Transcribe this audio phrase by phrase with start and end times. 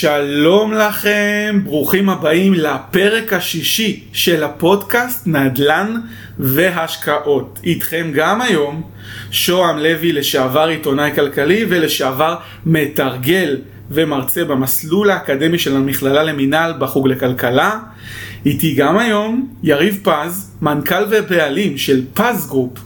[0.00, 5.94] שלום לכם, ברוכים הבאים לפרק השישי של הפודקאסט נדל"ן
[6.38, 7.60] והשקעות.
[7.64, 8.82] איתכם גם היום
[9.30, 13.56] שוהם לוי, לשעבר עיתונאי כלכלי ולשעבר מתרגל
[13.90, 17.78] ומרצה במסלול האקדמי של המכללה למינהל בחוג לכלכלה.
[18.46, 22.78] איתי גם היום יריב פז, מנכ"ל ובעלים של פז גרופ,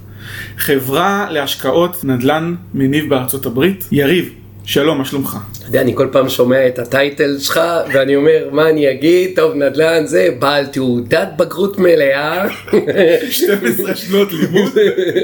[0.59, 3.89] חברה להשקעות נדל"ן מניב בארצות הברית.
[3.93, 5.37] יריב, שלום, מה שלומך?
[5.59, 7.61] אתה יודע, אני כל פעם שומע את ה title שלך,
[7.93, 9.31] ואני אומר, מה אני אגיד?
[9.37, 12.47] טוב, נדל"ן זה בעל תעודת בגרות מלאה.
[13.31, 14.73] 12 שנות לימוד.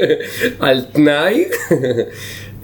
[0.60, 1.44] על תנאי.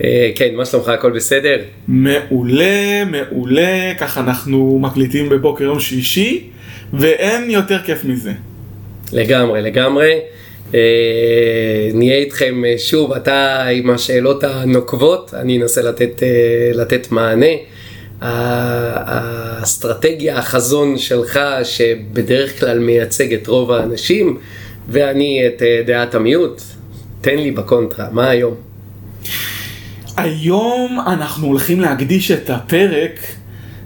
[0.05, 0.89] אה, כן, מה שלומך?
[0.89, 1.57] הכל בסדר?
[1.89, 6.51] מעולה, מעולה, ככה אנחנו מקליטים בבוקר יום שישי,
[6.93, 8.33] ואין יותר כיף מזה.
[9.13, 10.19] לגמרי, לגמרי.
[10.75, 17.47] אה, נהיה איתכם אה, שוב, אתה עם השאלות הנוקבות, אני אנסה לתת, אה, לתת מענה.
[18.97, 24.39] האסטרטגיה, החזון שלך, שבדרך כלל מייצג את רוב האנשים,
[24.89, 26.63] ואני את דעת המיעוט,
[27.21, 28.55] תן לי בקונטרה, מה היום?
[30.17, 33.21] היום אנחנו הולכים להקדיש את הפרק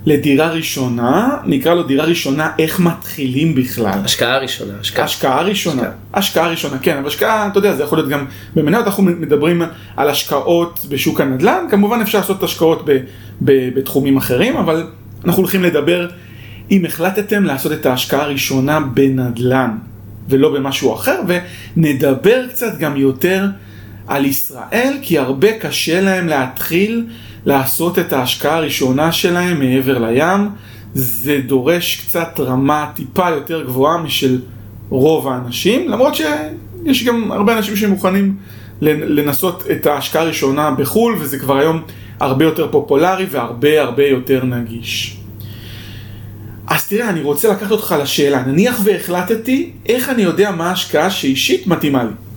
[0.09, 3.99] לדירה ראשונה, נקרא לו דירה ראשונה, איך מתחילים בכלל.
[4.05, 4.73] השקעה ראשונה.
[4.81, 5.93] השקעה, השקעה ראשונה, השקעה.
[6.15, 9.63] השקעה ראשונה, כן, אבל השקעה, אתה יודע, זה יכול להיות גם במניות, אנחנו מדברים
[9.97, 12.99] על השקעות בשוק הנדל"ן, כמובן אפשר לעשות השקעות ב,
[13.45, 14.87] ב, בתחומים אחרים, אבל
[15.25, 16.09] אנחנו הולכים לדבר,
[16.71, 19.71] אם החלטתם לעשות את ההשקעה הראשונה בנדל"ן
[20.29, 21.21] ולא במשהו אחר,
[21.77, 23.47] ונדבר קצת גם יותר
[24.07, 27.07] על ישראל, כי הרבה קשה להם להתחיל
[27.49, 30.49] לעשות את ההשקעה הראשונה שלהם מעבר לים.
[30.95, 34.41] זה דורש קצת רמה טיפה יותר גבוהה משל
[34.89, 38.37] רוב האנשים, למרות שיש גם הרבה אנשים שמוכנים
[38.83, 41.83] לנסות את ההשקעה הראשונה בחו"ל, וזה כבר היום
[42.21, 45.17] הרבה יותר פופולרי והרבה הרבה יותר נגיש.
[46.67, 51.67] אז תראה, אני רוצה לקחת אותך לשאלה, נניח והחלטתי איך אני יודע מה ההשקעה שאישית
[51.67, 52.28] מתאימה לי.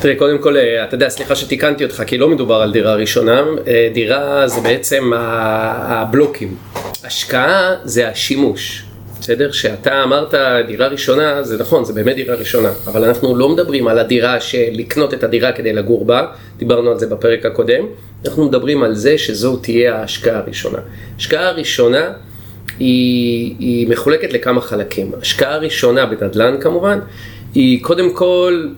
[0.00, 3.44] תראה, קודם כל, אה, אתה יודע, סליחה שתיקנתי אותך, כי לא מדובר על דירה ראשונה.
[3.66, 6.56] אה, דירה זה בעצם הבלוקים.
[7.04, 8.84] השקעה זה השימוש.
[9.20, 9.52] בסדר?
[9.52, 10.34] שאתה אמרת
[10.66, 14.64] דירה ראשונה, זה נכון, זה באמת דירה ראשונה, אבל אנחנו לא מדברים על הדירה של
[14.72, 17.84] לקנות את הדירה כדי לגור בה, דיברנו על זה בפרק הקודם,
[18.24, 20.78] אנחנו מדברים על זה שזו תהיה ההשקעה הראשונה.
[21.16, 22.12] השקעה הראשונה
[22.78, 25.12] היא, היא מחולקת לכמה חלקים.
[25.22, 26.98] השקעה ראשונה בנדל"ן כמובן,
[27.54, 28.68] היא קודם כל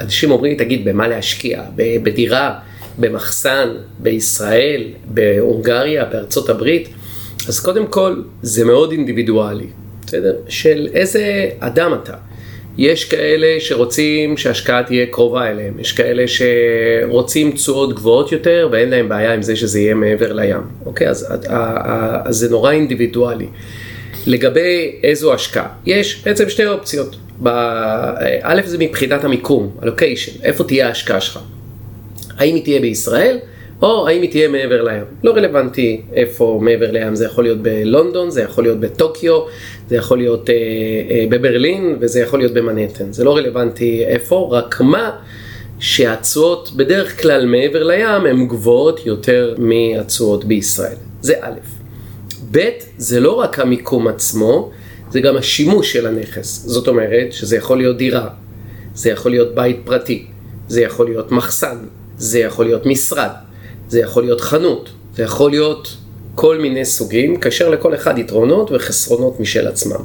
[0.00, 1.62] אנשים אומרים, תגיד, במה להשקיע?
[1.76, 2.58] בדירה,
[2.98, 3.68] במחסן,
[3.98, 6.88] בישראל, בהונגריה, בארצות הברית?
[7.48, 9.66] אז קודם כל, זה מאוד אינדיבידואלי,
[10.06, 10.36] בסדר?
[10.48, 12.14] של איזה אדם אתה.
[12.78, 19.08] יש כאלה שרוצים שההשקעה תהיה קרובה אליהם, יש כאלה שרוצים תשואות גבוהות יותר ואין להם
[19.08, 21.08] בעיה עם זה שזה יהיה מעבר לים, אוקיי?
[21.08, 21.34] אז,
[22.24, 23.46] אז זה נורא אינדיבידואלי.
[24.26, 27.16] לגבי איזו השקעה, יש בעצם שתי אופציות.
[28.42, 31.38] א' זה מבחינת המיקום, הלוקיישן, איפה תהיה ההשקעה שלך.
[32.38, 33.38] האם היא תהיה בישראל,
[33.82, 35.04] או האם היא תהיה מעבר לים.
[35.24, 39.40] לא רלוונטי איפה מעבר לים, זה יכול להיות בלונדון, זה יכול להיות בטוקיו,
[39.88, 40.54] זה יכול להיות אה,
[41.10, 43.12] אה, בברלין, וזה יכול להיות במנהטן.
[43.12, 45.10] זה לא רלוונטי איפה, רק מה
[45.78, 50.96] שהתשואות בדרך כלל מעבר לים הן גבוהות יותר מהתשואות בישראל.
[51.22, 51.58] זה א'.
[52.50, 52.68] ב',
[52.98, 54.70] זה לא רק המיקום עצמו,
[55.10, 56.62] זה גם השימוש של הנכס.
[56.66, 58.28] זאת אומרת שזה יכול להיות דירה,
[58.94, 60.26] זה יכול להיות בית פרטי,
[60.68, 61.76] זה יכול להיות מחסן,
[62.18, 63.30] זה יכול להיות משרד,
[63.88, 65.96] זה יכול להיות חנות, זה יכול להיות
[66.34, 70.04] כל מיני סוגים, כאשר לכל אחד יתרונות וחסרונות משל עצמם.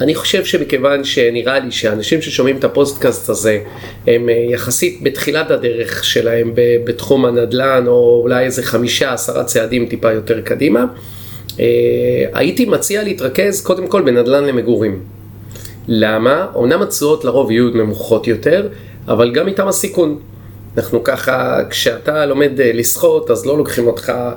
[0.00, 3.58] אני חושב שמכיוון שנראה לי שאנשים ששומעים את הפודקאסט הזה
[4.06, 6.52] הם אה, יחסית בתחילת הדרך שלהם
[6.84, 10.84] בתחום הנדל"ן או אולי איזה חמישה עשרה צעדים טיפה יותר קדימה
[12.32, 15.00] הייתי מציע להתרכז קודם כל בנדל"ן למגורים.
[15.88, 16.46] למה?
[16.58, 18.68] אמנם התשואות לרוב יהיו נמוכות יותר,
[19.08, 20.18] אבל גם איתם הסיכון.
[20.76, 24.34] אנחנו ככה, כשאתה לומד אה, לשחות, אז לא לוקחים אותך אה,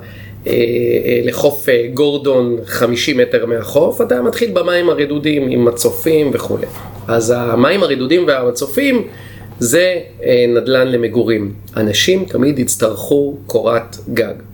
[0.48, 6.68] אה, לחוף אה, גורדון 50 מטר מהחוף, אתה מתחיל במים הרדודים עם מצופים וכולי.
[7.08, 9.08] אז המים הרדודים והמצופים
[9.60, 11.54] זה אה, נדל"ן למגורים.
[11.78, 14.53] אנשים תמיד יצטרכו קורת גג.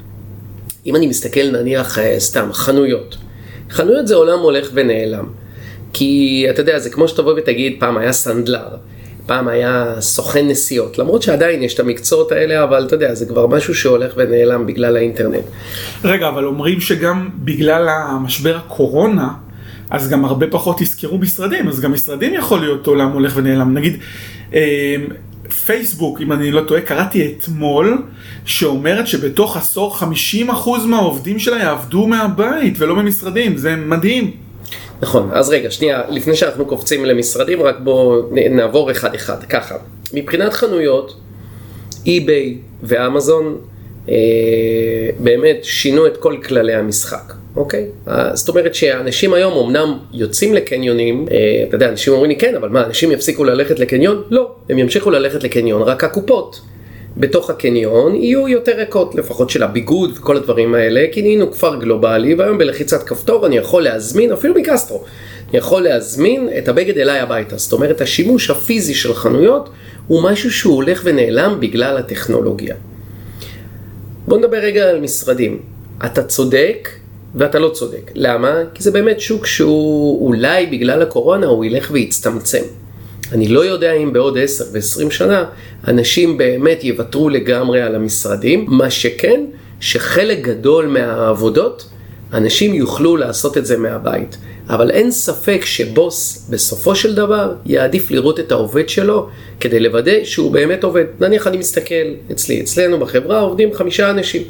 [0.89, 3.18] אם אני מסתכל נניח אה, סתם, חנויות.
[3.69, 5.25] חנויות זה עולם הולך ונעלם.
[5.94, 8.68] כי אתה יודע, זה כמו שתבוא ותגיד, פעם היה סנדלר,
[9.25, 13.47] פעם היה סוכן נסיעות, למרות שעדיין יש את המקצועות האלה, אבל אתה יודע, זה כבר
[13.47, 15.44] משהו שהולך ונעלם בגלל האינטרנט.
[16.03, 19.27] רגע, אבל אומרים שגם בגלל המשבר הקורונה,
[19.89, 23.74] אז גם הרבה פחות יזכרו משרדים, אז גם משרדים יכול להיות עולם הולך ונעלם.
[23.74, 23.97] נגיד,
[24.53, 24.95] אה,
[25.54, 28.04] פייסבוק, אם אני לא טועה, קראתי אתמול,
[28.46, 30.04] שאומרת שבתוך עשור 50%
[30.86, 34.31] מהעובדים שלה יעבדו מהבית ולא ממשרדים, זה מדהים.
[35.01, 39.75] נכון, אז רגע, שנייה, לפני שאנחנו קופצים למשרדים, רק בואו נעבור אחד-אחד, ככה.
[40.13, 41.16] מבחינת חנויות,
[42.06, 43.57] eBay ואמזון
[45.20, 47.34] באמת שינו את כל כללי המשחק.
[47.56, 47.86] אוקיי?
[48.08, 52.56] אה, זאת אומרת שאנשים היום אמנם יוצאים לקניונים, אה, אתה יודע, אנשים אומרים לי כן,
[52.56, 54.24] אבל מה, אנשים יפסיקו ללכת לקניון?
[54.30, 56.62] לא, הם ימשיכו ללכת לקניון, רק הקופות.
[57.18, 62.36] בתוך הקניון יהיו יותר ריקות, לפחות של הביגוד וכל הדברים האלה, כי נהיינו כפר גלובלי,
[62.36, 65.04] והיום בלחיצת כפתור אני יכול להזמין, אפילו מקסטרו,
[65.50, 67.58] אני יכול להזמין את הבגד אליי הביתה.
[67.58, 69.70] זאת אומרת, השימוש הפיזי של חנויות
[70.08, 72.76] הוא משהו שהוא הולך ונעלם בגלל הטכנולוגיה.
[74.30, 75.60] בוא נדבר רגע על משרדים.
[76.06, 76.90] אתה צודק
[77.36, 78.12] ואתה לא צודק.
[78.16, 78.56] למה?
[78.74, 82.64] כי זה באמת שוק שהוא אולי בגלל הקורונה הוא ילך ויצטמצם.
[83.31, 85.46] אני לא יודע אם בעוד 10 ו-20 שנה
[85.88, 89.46] אנשים באמת יוותרו לגמרי על המשרדים, מה שכן,
[89.80, 91.90] שחלק גדול מהעבודות,
[92.34, 94.38] אנשים יוכלו לעשות את זה מהבית.
[94.69, 99.27] אבל אין ספק שבוס בסופו של דבר יעדיף לראות את העובד שלו
[99.60, 101.06] כדי לוודא שהוא באמת עובד.
[101.19, 101.95] נניח אני מסתכל
[102.31, 104.42] אצלי, אצלנו בחברה עובדים חמישה אנשים.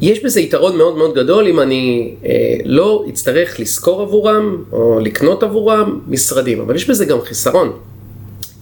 [0.00, 5.42] יש בזה יתרון מאוד מאוד גדול אם אני אה, לא אצטרך לשכור עבורם או לקנות
[5.42, 7.72] עבורם משרדים, אבל יש בזה גם חיסרון,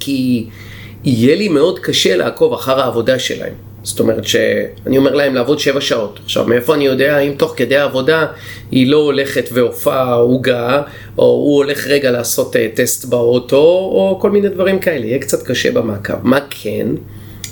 [0.01, 0.47] כי
[1.05, 3.55] יהיה לי מאוד קשה לעקוב אחר העבודה שלהם.
[3.87, 6.21] זאת אומרת שאני אומר להם לעבוד שבע שעות.
[6.25, 8.27] עכשיו, מאיפה אני יודע אם תוך כדי העבודה
[8.71, 10.83] היא לא הולכת והופעה עוגה,
[11.19, 13.57] או הוא הולך רגע לעשות uh, טסט באוטו,
[13.93, 15.07] או כל מיני דברים כאלה.
[15.07, 16.15] יהיה קצת קשה במעקב.
[16.23, 16.87] מה כן?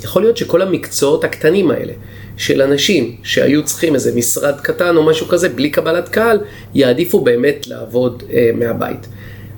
[0.04, 1.92] יכול להיות שכל המקצועות הקטנים האלה,
[2.36, 6.38] של אנשים שהיו צריכים איזה משרד קטן או משהו כזה, בלי קבלת קהל,
[6.74, 9.06] יעדיפו באמת לעבוד uh, מהבית.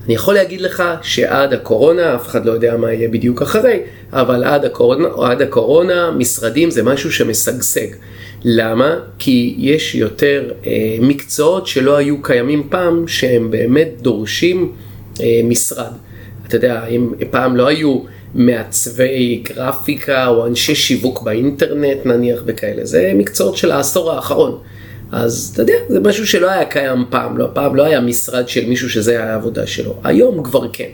[0.06, 3.80] אני יכול להגיד לך שעד הקורונה, אף אחד לא יודע מה יהיה בדיוק אחרי,
[4.12, 7.86] אבל עד הקורונה, עד הקורונה משרדים זה משהו שמשגשג.
[8.44, 8.98] למה?
[9.18, 14.72] כי יש יותר אה, מקצועות שלא היו קיימים פעם, שהם באמת דורשים
[15.20, 15.92] אה, משרד.
[16.46, 17.98] אתה יודע, אם פעם לא היו
[18.34, 24.58] מעצבי גרפיקה או אנשי שיווק באינטרנט נניח וכאלה, זה מקצועות של העשור האחרון.
[25.16, 28.66] אז אתה יודע, זה משהו שלא היה קיים פעם, לא, פעם לא היה משרד של
[28.66, 30.88] מישהו שזה היה העבודה שלו, היום כבר כן.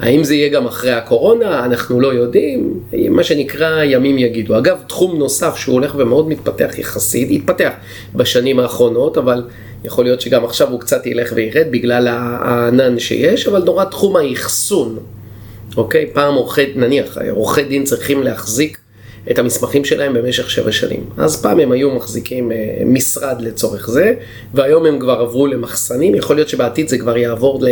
[0.00, 1.64] האם זה יהיה גם אחרי הקורונה?
[1.64, 2.80] אנחנו לא יודעים,
[3.10, 4.58] מה שנקרא ימים יגידו.
[4.58, 7.70] אגב, תחום נוסף שהוא הולך ומאוד מתפתח יחסית, התפתח
[8.14, 9.42] בשנים האחרונות, אבל
[9.84, 14.98] יכול להיות שגם עכשיו הוא קצת ילך וירד בגלל הענן שיש, אבל נורא תחום האחסון,
[15.76, 16.06] אוקיי?
[16.12, 18.78] פעם עורכי, נניח, עורכי דין צריכים להחזיק
[19.30, 21.04] את המסמכים שלהם במשך שבע שנים.
[21.16, 24.14] אז פעם הם היו מחזיקים אה, משרד לצורך זה,
[24.54, 27.64] והיום הם כבר עברו למחסנים, יכול להיות שבעתיד זה כבר יעבור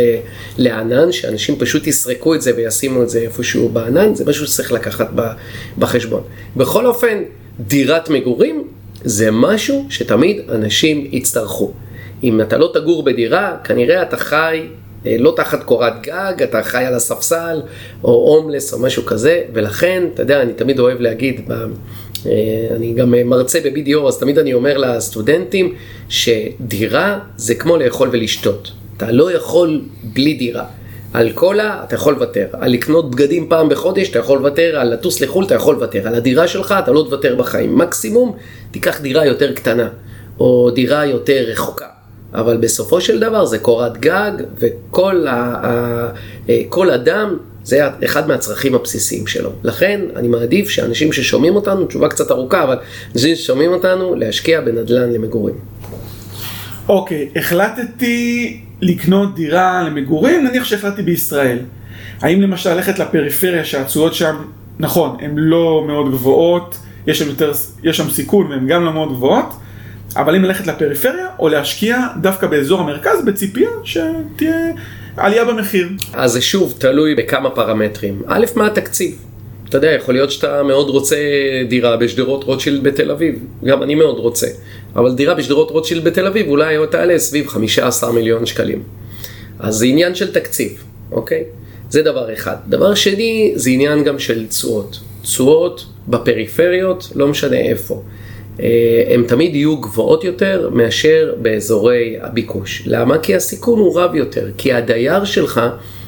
[0.57, 5.09] לענן, שאנשים פשוט יסרקו את זה וישימו את זה איפשהו בענן, זה משהו שצריך לקחת
[5.77, 6.21] בחשבון.
[6.57, 7.23] בכל אופן,
[7.59, 8.67] דירת מגורים
[9.03, 11.71] זה משהו שתמיד אנשים יצטרכו.
[12.23, 14.61] אם אתה לא תגור בדירה, כנראה אתה חי
[15.19, 17.61] לא תחת קורת גג, אתה חי על הספסל,
[18.03, 21.51] או הומלס או משהו כזה, ולכן, אתה יודע, אני תמיד אוהב להגיד,
[22.25, 25.73] אה, אני גם מרצה ב-BDO, אז תמיד אני אומר לסטודנטים,
[26.09, 28.71] שדירה זה כמו לאכול ולשתות.
[28.97, 30.65] אתה לא יכול בלי דירה.
[31.13, 35.21] על קולה אתה יכול לוותר, על לקנות בגדים פעם בחודש אתה יכול לוותר, על לטוס
[35.21, 37.77] לחו"ל אתה יכול לוותר, על הדירה שלך אתה לא תוותר בחיים.
[37.77, 38.35] מקסימום
[38.71, 39.89] תיקח דירה יותר קטנה,
[40.39, 41.94] או דירה יותר רחוקה.
[42.35, 46.09] אבל בסופו של דבר זה קורת גג, וכל ה, ה,
[46.49, 49.49] אה, אדם, זה אחד מהצרכים הבסיסיים שלו.
[49.63, 52.77] לכן אני מעדיף שאנשים ששומעים אותנו, תשובה קצת ארוכה, אבל
[53.15, 55.55] אנשים ששומעים אותנו, להשקיע בנדל"ן למגורים.
[56.89, 61.59] אוקיי, okay, החלטתי לקנות דירה למגורים, נניח שהחלטתי בישראל.
[62.21, 64.35] האם למשל ללכת לפריפריה שהתשואות שם,
[64.79, 66.77] נכון, הן לא מאוד גבוהות,
[67.07, 67.51] יש שם, יותר,
[67.83, 69.53] יש שם סיכון והן גם לא מאוד גבוהות,
[70.15, 74.71] אבל אם ללכת לפריפריה, או להשקיע דווקא באזור המרכז, בציפייה שתהיה
[75.17, 75.89] עלייה במחיר.
[76.13, 78.21] אז זה שוב תלוי בכמה פרמטרים.
[78.27, 79.15] א', מה התקציב?
[79.69, 81.17] אתה יודע, יכול להיות שאתה מאוד רוצה
[81.69, 84.47] דירה בשדרות רוטשילד בתל אביב, גם אני מאוד רוצה,
[84.95, 88.83] אבל דירה בשדרות רוטשילד בתל אביב אולי תעלה סביב 15 מיליון שקלים.
[89.59, 91.43] אז זה עניין של תקציב, אוקיי?
[91.89, 92.55] זה דבר אחד.
[92.67, 94.99] דבר שני, זה עניין גם של תשואות.
[95.21, 98.03] תשואות בפריפריות, לא משנה איפה.
[98.59, 102.83] הן אה, תמיד יהיו גבוהות יותר מאשר באזורי הביקוש.
[102.85, 103.17] למה?
[103.17, 105.61] כי הסיכון הוא רב יותר, כי הדייר שלך,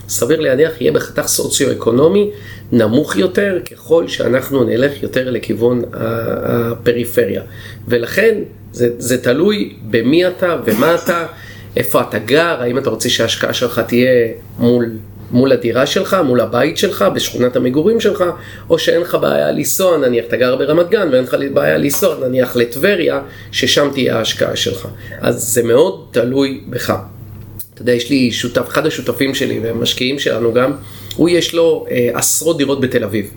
[0.10, 2.30] סביר להניח, יהיה בחתך סוציו-אקונומי
[2.72, 7.42] נמוך יותר ככל שאנחנו נלך יותר לכיוון הפריפריה.
[7.88, 8.38] ולכן
[8.72, 11.25] זה, זה תלוי במי אתה ומה אתה,
[11.75, 14.27] איפה אתה גר, האם אתה רוצה שההשקעה שלך תהיה
[14.60, 14.89] מול
[15.31, 18.24] מול הדירה שלך, מול הבית שלך, בשכונת המגורים שלך,
[18.69, 22.55] או שאין לך בעיה לנסוע, נניח אתה גר ברמת גן ואין לך בעיה לנסוע נניח
[22.55, 24.88] לטבריה, ששם תהיה ההשקעה שלך.
[25.19, 26.98] אז זה מאוד תלוי בך.
[27.74, 30.72] אתה יודע, יש לי שותף, אחד השותפים שלי ומשקיעים שלנו גם,
[31.15, 33.31] הוא יש לו אה, עשרות דירות בתל אביב.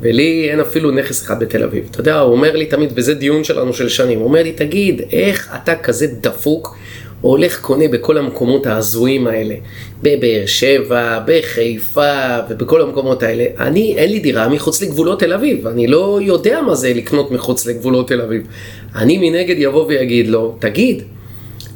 [0.00, 1.88] ולי אין אפילו נכס אחד בתל אביב.
[1.90, 5.02] אתה יודע, הוא אומר לי תמיד, וזה דיון שלנו של שנים, הוא אומר לי, תגיד,
[5.12, 6.76] איך אתה כזה דפוק,
[7.22, 9.54] הולך קונה בכל המקומות ההזויים האלה,
[10.02, 13.44] בבאר שבע, בחיפה ובכל המקומות האלה.
[13.60, 17.66] אני, אין לי דירה מחוץ לגבולות תל אביב, אני לא יודע מה זה לקנות מחוץ
[17.66, 18.46] לגבולות תל אביב.
[18.94, 21.02] אני מנגד יבוא ויגיד לו, תגיד,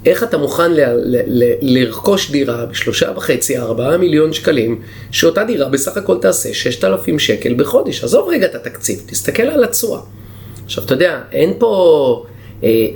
[0.06, 5.68] איך אתה מוכן ל- ל- ל- לרכוש דירה בשלושה וחצי, ארבעה מיליון שקלים, שאותה דירה
[5.68, 8.04] בסך הכל תעשה ששת אלפים שקל בחודש.
[8.04, 10.00] עזוב רגע את התקציב, תסתכל על התשואה.
[10.64, 12.24] עכשיו, אתה יודע, אין פה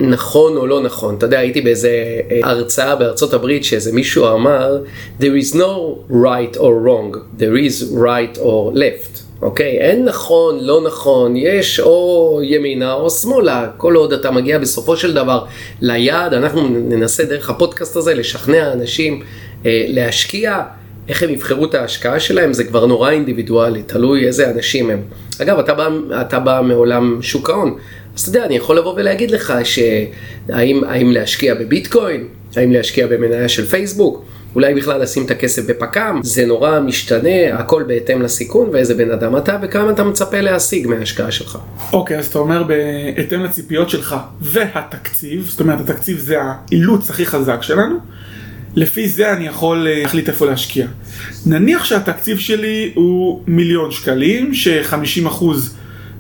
[0.01, 1.15] נכון או לא נכון.
[1.15, 1.91] אתה יודע, הייתי באיזה
[2.31, 4.79] אה, הרצאה בארצות הברית שאיזה מישהו אמר,
[5.21, 9.21] There is no right or wrong, there is right or left.
[9.43, 9.79] אוקיי?
[9.79, 15.15] אין נכון, לא נכון, יש או ימינה או שמאלה, כל עוד אתה מגיע בסופו של
[15.15, 15.45] דבר
[15.81, 19.23] ליעד, אנחנו ננסה דרך הפודקאסט הזה לשכנע אנשים
[19.67, 20.63] אה, להשקיע,
[21.09, 25.03] איך הם יבחרו את ההשקעה שלהם, זה כבר נורא אינדיבידואלי, תלוי איזה אנשים הם.
[25.43, 25.89] אגב, אתה בא,
[26.21, 27.77] אתה בא מעולם שוק ההון,
[28.17, 33.49] אז אתה יודע, אני יכול לבוא ולהגיד לך שהאם האם להשקיע בביטקוין, האם להשקיע במניה
[33.49, 34.25] של פייסבוק,
[34.55, 39.37] אולי בכלל לשים את הכסף בפק"ם, זה נורא משתנה, הכל בהתאם לסיכון ואיזה בן אדם
[39.37, 41.59] אתה וכמה אתה מצפה להשיג מההשקעה שלך.
[41.93, 47.63] אוקיי, אז אתה אומר בהתאם לציפיות שלך והתקציב, זאת אומרת התקציב זה האילוץ הכי חזק
[47.63, 47.97] שלנו,
[48.75, 50.87] לפי זה אני יכול אה, להחליט איפה להשקיע.
[51.47, 55.45] נניח שהתקציב שלי הוא מיליון שקלים, ש-50%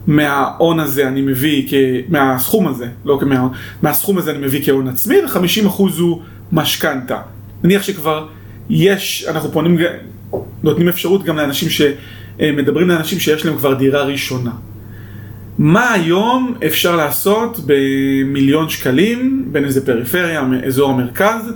[0.06, 1.74] מההון הזה אני מביא, כ...
[2.08, 3.52] מהסכום הזה, לא כמההון,
[3.82, 7.20] מהסכום הזה אני מביא כהון עצמי, ו-50% הוא משכנתה.
[7.64, 8.26] נניח שכבר
[8.70, 9.78] יש, אנחנו פונים,
[10.62, 14.50] נותנים אפשרות גם לאנשים שמדברים לאנשים שיש להם כבר דירה ראשונה.
[15.58, 21.52] מה היום אפשר לעשות במיליון שקלים, בין איזה פריפריה, אזור המרכז?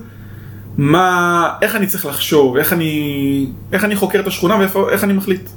[0.78, 5.48] מה, איך אני צריך לחשוב, איך אני, איך אני חוקר את השכונה ואיך אני מחליט?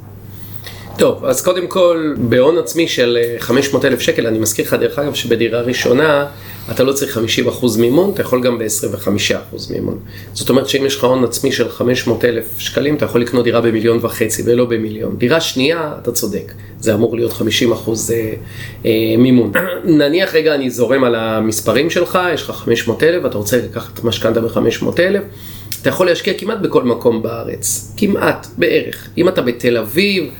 [0.97, 5.13] טוב, אז קודם כל, בהון עצמי של 500 אלף שקל, אני מזכיר לך דרך אגב
[5.13, 6.25] שבדירה ראשונה
[6.71, 9.99] אתה לא צריך 50% מימון, אתה יכול גם ב-25% מימון.
[10.33, 13.61] זאת אומרת שאם יש לך הון עצמי של 500 אלף שקלים, אתה יכול לקנות דירה
[13.61, 15.17] במיליון וחצי ולא במיליון.
[15.17, 17.33] דירה שנייה, אתה צודק, זה אמור להיות 50%
[18.11, 18.33] אה,
[18.85, 19.51] אה, מימון.
[19.99, 24.41] נניח רגע אני זורם על המספרים שלך, יש לך 500 אלף, אתה רוצה לקחת משכנתה
[24.41, 25.23] ב-500 אלף.
[25.81, 29.09] אתה יכול להשקיע כמעט בכל מקום בארץ, כמעט, בערך.
[29.17, 30.31] אם אתה בתל אביב,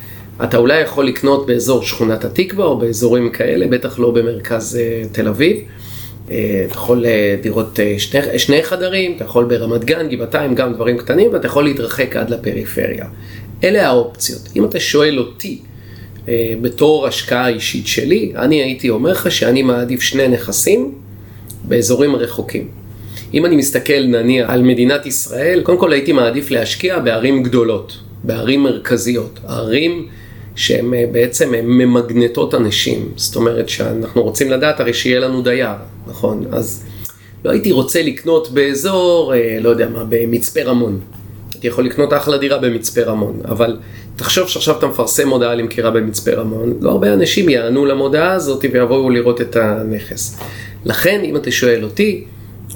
[0.44, 5.28] אתה אולי יכול לקנות באזור שכונת התקווה או באזורים כאלה, בטח לא במרכז uh, תל
[5.28, 5.58] אביב.
[5.58, 6.32] Uh,
[6.66, 7.06] אתה יכול
[7.42, 11.64] דירות uh, שני, שני חדרים, אתה יכול ברמת גן, גבעתיים, גם דברים קטנים, ואתה יכול
[11.64, 13.06] להתרחק עד לפריפריה.
[13.64, 14.42] אלה האופציות.
[14.56, 15.60] אם אתה שואל אותי,
[16.62, 20.94] בתור השקעה אישית שלי, אני הייתי אומר לך שאני מעדיף שני נכסים
[21.64, 22.68] באזורים רחוקים.
[23.34, 28.64] אם אני מסתכל נניח על מדינת ישראל, קודם כל הייתי מעדיף להשקיע בערים גדולות, בערים
[28.64, 30.08] מרכזיות, ערים
[30.58, 33.10] שהן אה, בעצם אה, ממגנטות אנשים.
[33.16, 35.70] זאת אומרת שאנחנו רוצים לדעת הרי שיהיה לנו דייר,
[36.08, 36.46] נכון?
[36.52, 36.84] אז
[37.46, 41.00] לא הייתי רוצה לקנות באזור, אה, לא יודע מה, במצפה רמון.
[41.54, 43.78] הייתי יכול לקנות אחלה דירה במצפה רמון, אבל
[44.16, 49.10] תחשוב שעכשיו אתה מפרסם מודעה למכירה במצפה רמון, לא הרבה אנשים יענו למודעה הזאת ויבואו
[49.10, 50.40] לראות את הנכס.
[50.86, 52.24] לכן, אם אתה שואל אותי,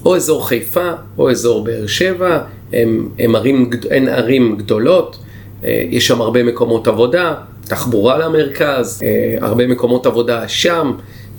[0.06, 2.40] או אזור חיפה או אזור באר שבע,
[2.74, 5.18] הם, הם ערים, הן ערים גדולות,
[5.64, 7.34] יש שם הרבה מקומות עבודה,
[7.66, 10.92] תחבורה למרכז, אה, הרבה מקומות עבודה שם,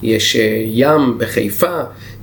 [0.02, 1.80] יש אה, ים בחיפה,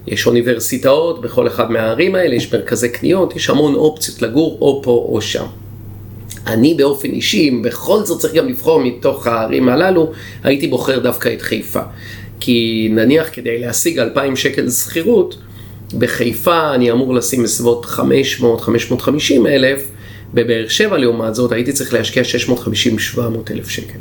[0.08, 5.06] יש אוניברסיטאות בכל אחד מהערים האלה, יש מרכזי קניות, יש המון אופציות לגור או פה
[5.10, 5.46] או שם.
[6.48, 10.12] אני באופן אישי, אם בכל זאת צריך גם לבחור מתוך הערים הללו,
[10.44, 11.82] הייתי בוחר דווקא את חיפה.
[12.40, 15.36] כי נניח כדי להשיג 2,000 שקל שכירות,
[15.98, 19.88] בחיפה אני אמור לשים בסביבות 500-550 אלף,
[20.34, 22.24] בבאר שבע לעומת זאת הייתי צריך להשקיע
[23.16, 23.20] 650-700
[23.52, 24.00] אלף שקל.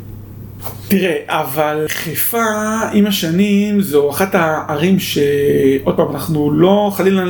[0.87, 2.45] תראה, אבל חיפה
[2.93, 7.23] עם השנים זו אחת הערים שעוד פעם אנחנו לא חלילה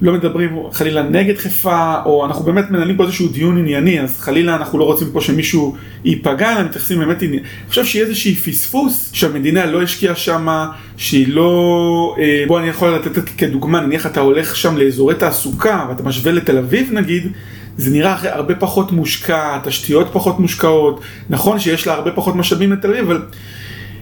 [0.00, 4.56] לא מדברים חלילה נגד חיפה או אנחנו באמת מנהלים פה איזשהו דיון ענייני אז חלילה
[4.56, 7.42] אנחנו לא רוצים פה שמישהו ייפגע אלא מתייחסים באמת ענייני.
[7.42, 12.94] אני חושב שיהיה איזושהי פספוס שהמדינה לא השקיעה שמה שהיא לא אה, בוא אני יכול
[12.94, 17.32] לתת כדוגמה נניח אתה הולך שם לאזורי תעסוקה ואתה משווה לתל אביב נגיד
[17.76, 22.90] זה נראה הרבה פחות מושקע, תשתיות פחות מושקעות, נכון שיש לה הרבה פחות משאבים לתל
[22.90, 23.22] אביב, אבל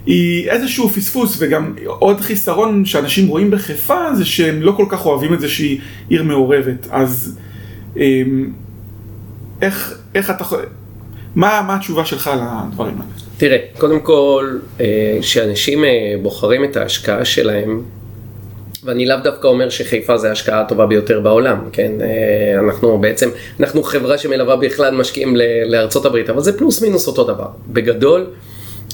[0.07, 5.35] היא איזשהו פספוס, וגם עוד חיסרון שאנשים רואים בחיפה זה שהם לא כל כך אוהבים
[5.35, 7.39] את זה שהיא עיר מעורבת, אז
[7.97, 8.53] אמ,
[9.63, 10.45] איך, איך אתה,
[11.35, 13.11] מה, מה התשובה שלך לדברים האלה?
[13.37, 14.59] תראה, קודם כל,
[15.21, 15.85] כשאנשים
[16.23, 17.83] בוחרים את ההשקעה שלהם,
[18.85, 21.93] ואני לאו דווקא אומר שחיפה זה ההשקעה הטובה ביותר בעולם, כן?
[22.59, 25.37] אנחנו בעצם, אנחנו חברה שמלווה בכלל משקיעים
[25.67, 27.49] לארצות הברית, אבל זה פלוס מינוס אותו דבר.
[27.69, 28.27] בגדול,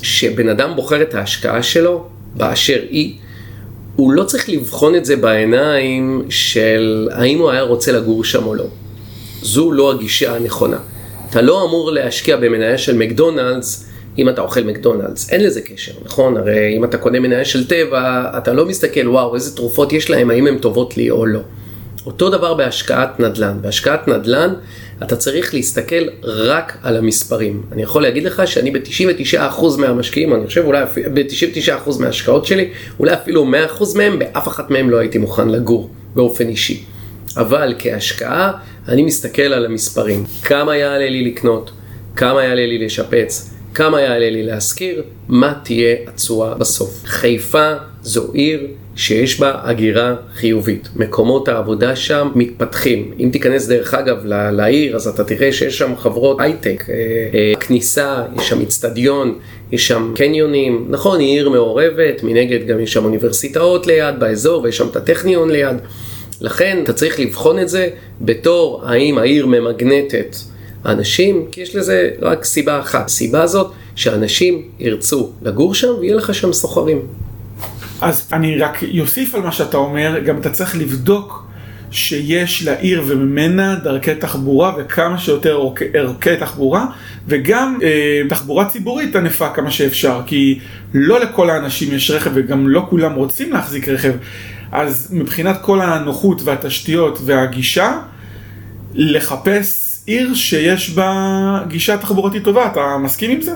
[0.02, 2.04] שבן אדם בוחר את ההשקעה שלו,
[2.34, 3.14] באשר היא,
[3.96, 8.54] הוא לא צריך לבחון את זה בעיניים של האם הוא היה רוצה לגור שם או
[8.54, 8.66] לא.
[9.42, 10.78] זו לא הגישה הנכונה.
[11.30, 16.36] אתה לא אמור להשקיע במניה של מקדונלדס אם אתה אוכל מקדונלדס, אין לזה קשר, נכון?
[16.36, 20.30] הרי אם אתה קונה מניה של טבע, אתה לא מסתכל, וואו, איזה תרופות יש להם,
[20.30, 21.40] האם הן טובות לי או לא.
[22.06, 23.58] אותו דבר בהשקעת נדל"ן.
[23.62, 24.54] בהשקעת נדל"ן
[25.02, 27.62] אתה צריך להסתכל רק על המספרים.
[27.72, 33.46] אני יכול להגיד לך שאני ב-99% מהמשקיעים, אני חושב אולי ב-99% מההשקעות שלי, אולי אפילו
[33.78, 36.84] 100% מהם, באף אחת מהם לא הייתי מוכן לגור באופן אישי.
[37.36, 38.52] אבל כהשקעה,
[38.88, 40.24] אני מסתכל על המספרים.
[40.42, 41.70] כמה יעלה לי לקנות,
[42.16, 47.02] כמה יעלה לי לשפץ, כמה יעלה לי להשכיר, מה תהיה התשואה בסוף.
[47.04, 47.72] חיפה
[48.02, 50.88] זו עיר שיש בה הגירה חיובית.
[50.96, 53.12] מקומות העבודה שם מתפתחים.
[53.20, 56.94] אם תיכנס דרך אגב לעיר, אז אתה תראה שיש שם חברות הייטק, אה,
[57.34, 59.38] אה, כניסה, יש שם אצטדיון,
[59.72, 60.86] יש שם קניונים.
[60.88, 65.50] נכון, היא עיר מעורבת, מנגד גם יש שם אוניברסיטאות ליד באזור, ויש שם את הטכניון
[65.50, 65.76] ליד.
[66.40, 67.88] לכן אתה צריך לבחון את זה
[68.20, 70.36] בתור האם העיר ממגנטת
[70.86, 73.06] אנשים, כי יש לזה רק סיבה אחת.
[73.06, 76.98] הסיבה הזאת שאנשים ירצו לגור שם ויהיה לך שם סוחרים.
[78.00, 81.50] אז אני רק אוסיף על מה שאתה אומר, גם אתה צריך לבדוק
[81.90, 85.60] שיש לעיר וממנה דרכי תחבורה וכמה שיותר
[85.94, 86.86] ערכי תחבורה
[87.28, 90.58] וגם אה, תחבורה ציבורית ענפה כמה שאפשר כי
[90.94, 94.12] לא לכל האנשים יש רכב וגם לא כולם רוצים להחזיק רכב
[94.72, 97.98] אז מבחינת כל הנוחות והתשתיות והגישה
[98.94, 101.12] לחפש עיר שיש בה
[101.68, 103.52] גישה תחבורתית טובה, אתה מסכים עם זה?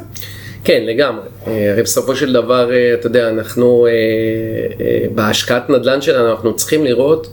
[0.64, 1.24] כן, לגמרי.
[1.46, 6.84] אה, הרי בסופו של דבר, אה, אתה יודע, אנחנו, אה, בהשקעת נדל"ן שלנו, אנחנו צריכים
[6.84, 7.26] לראות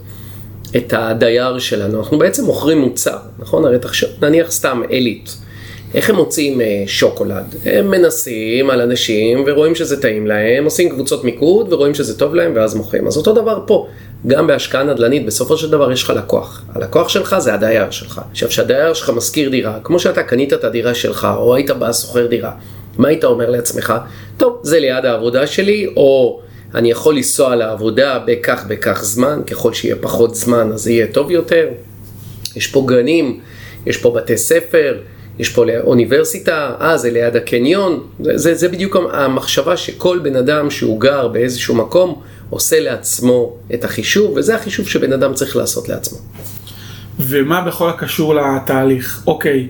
[0.77, 1.99] את הדייר שלנו.
[1.99, 3.65] אנחנו בעצם מוכרים מוצר, נכון?
[3.65, 5.37] הרי תחשוב, נניח סתם עילית.
[5.95, 7.55] איך הם מוצאים שוקולד?
[7.65, 12.51] הם מנסים על אנשים ורואים שזה טעים להם, עושים קבוצות מיקוד ורואים שזה טוב להם
[12.55, 13.07] ואז מוכרים.
[13.07, 13.87] אז אותו דבר פה,
[14.27, 16.63] גם בהשקעה נדל"נית, בסופו של דבר יש לך לקוח.
[16.75, 18.21] הלקוח שלך זה הדייר שלך.
[18.31, 22.27] עכשיו, כשהדייר שלך משכיר דירה, כמו שאתה קנית את הדירה שלך, או היית בא שוכר
[22.27, 22.51] דירה,
[22.97, 23.93] מה היית אומר לעצמך?
[24.37, 26.39] טוב, זה ליד העבודה שלי, או
[26.75, 31.67] אני יכול לנסוע לעבודה בכך בכך זמן, ככל שיהיה פחות זמן אז יהיה טוב יותר.
[32.55, 33.39] יש פה גנים,
[33.85, 34.97] יש פה בתי ספר,
[35.39, 38.03] יש פה אוניברסיטה, אה, זה ליד הקניון.
[38.19, 42.21] זה, זה, זה בדיוק המחשבה שכל בן אדם שהוא גר באיזשהו מקום
[42.51, 46.17] עושה לעצמו את החישוב, וזה החישוב שבן אדם צריך לעשות לעצמו.
[47.19, 49.23] ומה בכל הקשור לתהליך?
[49.27, 49.67] אוקיי.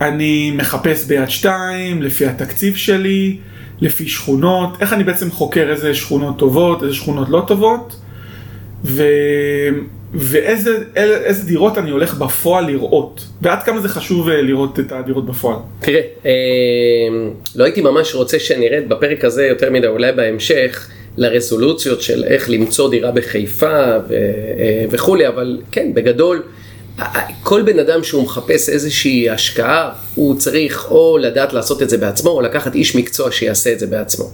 [0.00, 3.36] אני מחפש ביד שתיים, לפי התקציב שלי,
[3.80, 7.96] לפי שכונות, איך אני בעצם חוקר איזה שכונות טובות, איזה שכונות לא טובות,
[8.84, 9.02] ו...
[10.14, 15.26] ואיזה איזה דירות אני הולך בפועל לראות, ועד כמה זה חשוב אה, לראות את הדירות
[15.26, 15.56] בפועל.
[15.80, 16.30] תראה, אה,
[17.54, 22.90] לא הייתי ממש רוצה שנרד בפרק הזה יותר מדי, אולי בהמשך, לרזולוציות של איך למצוא
[22.90, 26.42] דירה בחיפה ו, אה, וכולי, אבל כן, בגדול,
[27.42, 32.30] כל בן אדם שהוא מחפש איזושהי השקעה, הוא צריך או לדעת לעשות את זה בעצמו,
[32.30, 34.24] או לקחת איש מקצוע שיעשה את זה בעצמו.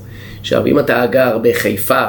[0.40, 2.06] עכשיו, אם אתה גר בחיפה,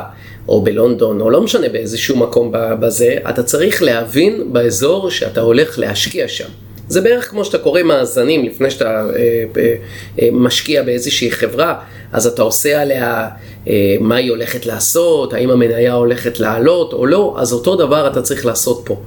[0.47, 6.27] או בלונדון, או לא משנה באיזשהו מקום בזה, אתה צריך להבין באזור שאתה הולך להשקיע
[6.27, 6.49] שם.
[6.87, 9.75] זה בערך כמו שאתה קורא מאזנים לפני שאתה אה, אה,
[10.21, 11.75] אה, משקיע באיזושהי חברה,
[12.11, 13.27] אז אתה עושה עליה
[13.67, 18.21] אה, מה היא הולכת לעשות, האם המניה הולכת לעלות או לא, אז אותו דבר אתה
[18.21, 19.01] צריך לעשות פה.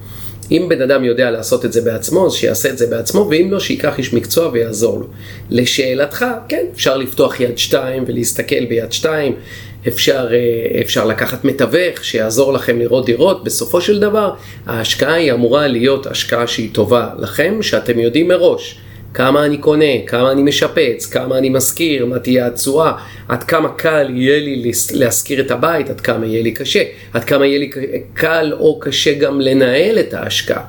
[0.50, 3.60] אם בן אדם יודע לעשות את זה בעצמו, אז שיעשה את זה בעצמו, ואם לא,
[3.60, 5.06] שייקח איש מקצוע ויעזור לו.
[5.50, 9.34] לשאלתך, כן, אפשר לפתוח יד שתיים ולהסתכל ביד שתיים,
[9.88, 14.32] אפשר, אה, אפשר לקחת מתווך שיעזור לכם לראות דירות, בסופו של דבר
[14.66, 18.80] ההשקעה היא אמורה להיות השקעה שהיא טובה לכם, שאתם יודעים מראש.
[19.14, 22.92] כמה אני קונה, כמה אני משפץ, כמה אני משכיר, מה תהיה התשואה,
[23.28, 27.46] עד כמה קל יהיה לי להשכיר את הבית, עד כמה יהיה לי קשה, עד כמה
[27.46, 27.70] יהיה לי
[28.14, 30.64] קל או קשה גם לנהל את ההשקעה.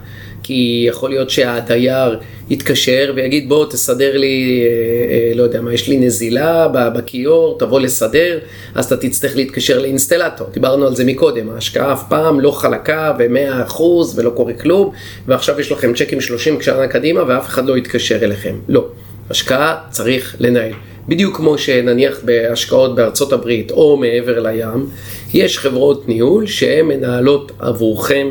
[0.49, 5.88] כי יכול להיות שהדייר יתקשר ויגיד בוא תסדר לי, אה, אה, לא יודע מה, יש
[5.88, 8.39] לי נזילה בכיור, תבוא לסדר,
[8.75, 10.47] אז אתה תצטרך להתקשר לאינסטלטור.
[10.53, 13.81] דיברנו על זה מקודם, ההשקעה אף פעם לא חלקה ו-100%
[14.15, 14.91] ולא קורה כלום,
[15.27, 18.55] ועכשיו יש לכם צ'קים 30 שנה קדימה ואף אחד לא יתקשר אליכם.
[18.67, 18.85] לא.
[19.29, 20.73] השקעה צריך לנהל.
[21.07, 24.89] בדיוק כמו שנניח בהשקעות בארצות הברית או מעבר לים,
[25.33, 28.27] יש חברות ניהול שהן מנהלות עבורכם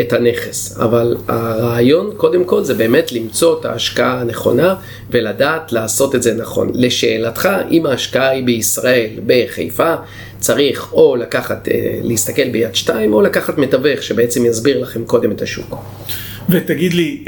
[0.00, 0.78] את הנכס.
[0.80, 4.74] אבל הרעיון, קודם כל, זה באמת למצוא את ההשקעה הנכונה
[5.10, 6.70] ולדעת לעשות את זה נכון.
[6.74, 9.94] לשאלתך, אם ההשקעה היא בישראל, בחיפה,
[10.38, 11.68] צריך או לקחת,
[12.02, 15.74] להסתכל ביד שתיים, או לקחת מתווך שבעצם יסביר לכם קודם את השוק.
[16.48, 17.24] ותגיד לי,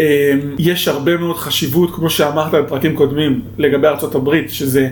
[0.58, 4.88] יש הרבה מאוד חשיבות, כמו שאמרת בפרקים קודמים, לגבי ארה"ב, שזה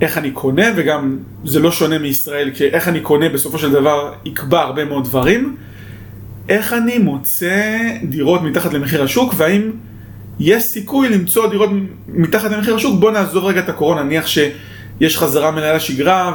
[0.00, 4.12] איך אני קונה, וגם זה לא שונה מישראל, כי איך אני קונה בסופו של דבר
[4.24, 5.56] יקבע הרבה מאוד דברים.
[6.48, 9.70] איך אני מוצא דירות מתחת למחיר השוק, והאם
[10.40, 11.70] יש סיכוי למצוא דירות
[12.08, 13.00] מתחת למחיר השוק?
[13.00, 16.34] בוא נעזוב רגע את הקורונה, נניח שיש חזרה מלאה לשגרה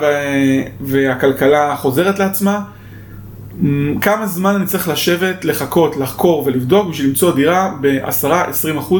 [0.81, 2.61] והכלכלה חוזרת לעצמה.
[4.01, 8.93] כמה זמן אני צריך לשבת, לחכות, לחקור ולבדוק בשביל למצוא דירה ב-10-20%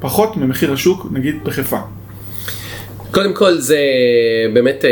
[0.00, 1.78] פחות ממחיר השוק, נגיד בחיפה?
[3.10, 3.80] קודם כל זה
[4.54, 4.84] באמת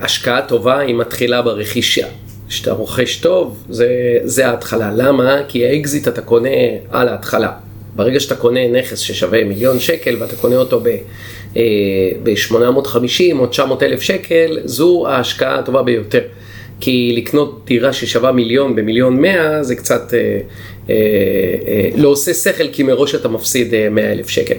[0.00, 2.06] השקעה טובה, היא מתחילה ברכישה.
[2.48, 3.88] כשאתה רוכש טוב, זה,
[4.24, 4.90] זה ההתחלה.
[4.94, 5.40] למה?
[5.48, 6.48] כי האקזיט אתה קונה
[6.90, 7.52] על ההתחלה.
[7.96, 10.80] ברגע שאתה קונה נכס ששווה מיליון שקל ואתה קונה אותו
[12.22, 16.20] ב-850 או 900 אלף שקל, זו ההשקעה הטובה ביותר.
[16.80, 20.18] כי לקנות דירה ששווה מיליון במיליון מאה זה קצת אה,
[20.90, 20.94] אה,
[21.68, 24.54] אה, לא עושה שכל כי מראש אתה מפסיד אה, 100 אלף שקל.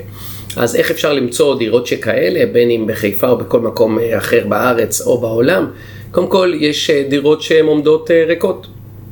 [0.55, 5.21] אז איך אפשר למצוא דירות שכאלה, בין אם בחיפה או בכל מקום אחר בארץ או
[5.21, 5.71] בעולם?
[6.11, 8.67] קודם כל, יש דירות שהן עומדות ריקות.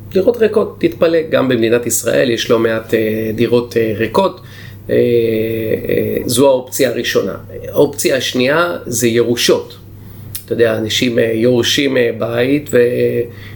[0.09, 2.93] דירות ריקות, תתפלא, גם במדינת ישראל יש לא מעט
[3.35, 4.41] דירות ריקות.
[6.25, 7.35] זו האופציה הראשונה.
[7.67, 9.75] האופציה השנייה זה ירושות.
[10.45, 12.69] אתה יודע, אנשים יורשים בית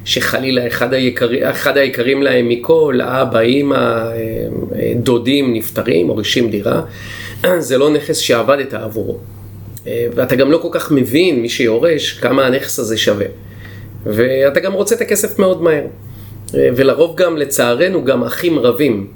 [0.04, 4.10] ושחלילה אחד, היקר, אחד היקרים להם מכל, אבא, אימא,
[4.96, 6.82] דודים נפטרים, מורישים דירה.
[7.60, 9.18] זה לא נכס שעבדת עבורו.
[9.86, 13.26] ואתה גם לא כל כך מבין, מי שיורש, כמה הנכס הזה שווה.
[14.06, 15.86] ואתה גם רוצה את הכסף מאוד מהר.
[16.54, 19.08] ולרוב גם, לצערנו, גם אחים רבים.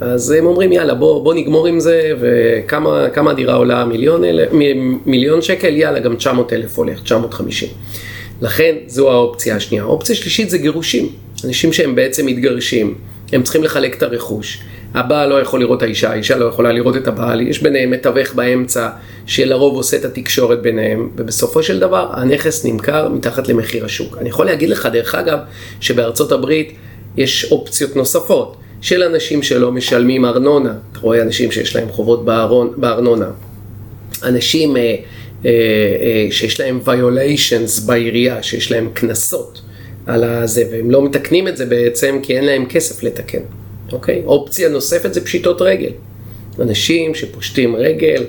[0.00, 3.84] אז הם אומרים, יאללה, בוא, בוא נגמור עם זה, וכמה הדירה עולה?
[3.84, 4.40] מיליון, אל,
[5.06, 5.76] מיליון שקל?
[5.76, 7.68] יאללה, גם 900 אלף הולך, 950.
[8.40, 9.82] לכן, זו האופציה השנייה.
[9.82, 11.08] האופציה השלישית זה גירושים.
[11.44, 12.94] אנשים שהם בעצם מתגרשים,
[13.32, 14.62] הם צריכים לחלק את הרכוש.
[14.94, 18.34] הבעל לא יכול לראות את האישה, האישה לא יכולה לראות את הבעל, יש ביניהם מתווך
[18.34, 18.88] באמצע,
[19.26, 24.18] שלרוב עושה את התקשורת ביניהם, ובסופו של דבר הנכס נמכר מתחת למחיר השוק.
[24.20, 25.38] אני יכול להגיד לך, דרך אגב,
[25.80, 26.72] שבארצות הברית
[27.16, 32.72] יש אופציות נוספות, של אנשים שלא משלמים ארנונה, אתה רואה אנשים שיש להם חובות בארון,
[32.76, 33.30] בארנונה,
[34.22, 34.96] אנשים אה, אה,
[35.44, 39.60] אה, שיש להם violations בעירייה, שיש להם קנסות
[40.06, 43.40] על הזה, והם לא מתקנים את זה בעצם כי אין להם כסף לתקן.
[43.92, 44.22] אוקיי?
[44.26, 45.90] אופציה נוספת זה פשיטות רגל.
[46.60, 48.24] אנשים שפושטים רגל,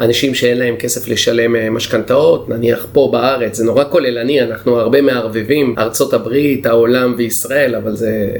[0.00, 5.74] אנשים שאין להם כסף לשלם משכנתאות, נניח פה בארץ, זה נורא כוללני, אנחנו הרבה מערבבים,
[5.78, 8.32] ארצות הברית, העולם וישראל, אבל זה,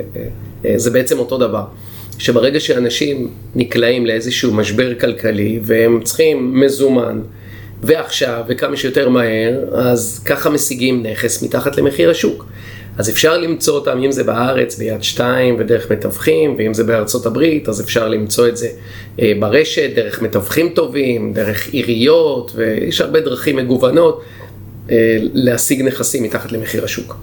[0.77, 1.65] זה בעצם אותו דבר.
[2.19, 7.21] שברגע שאנשים נקלעים לאיזשהו משבר כלכלי והם צריכים מזומן,
[7.83, 12.47] ועכשיו, וכמה שיותר מהר, אז ככה משיגים נכס מתחת למחיר השוק.
[12.99, 17.69] אז אפשר למצוא אותם, אם זה בארץ, ביד שתיים ודרך מתווכים, ואם זה בארצות הברית,
[17.69, 18.69] אז אפשר למצוא את זה
[19.21, 24.23] אה, ברשת, דרך מתווכים טובים, דרך עיריות, ויש הרבה דרכים מגוונות
[24.91, 27.17] אה, להשיג נכסים מתחת למחיר השוק.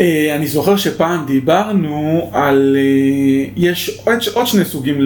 [0.00, 2.76] אה, אני זוכר שפעם דיברנו על,
[3.56, 4.00] יש
[4.34, 4.98] עוד שני סוגים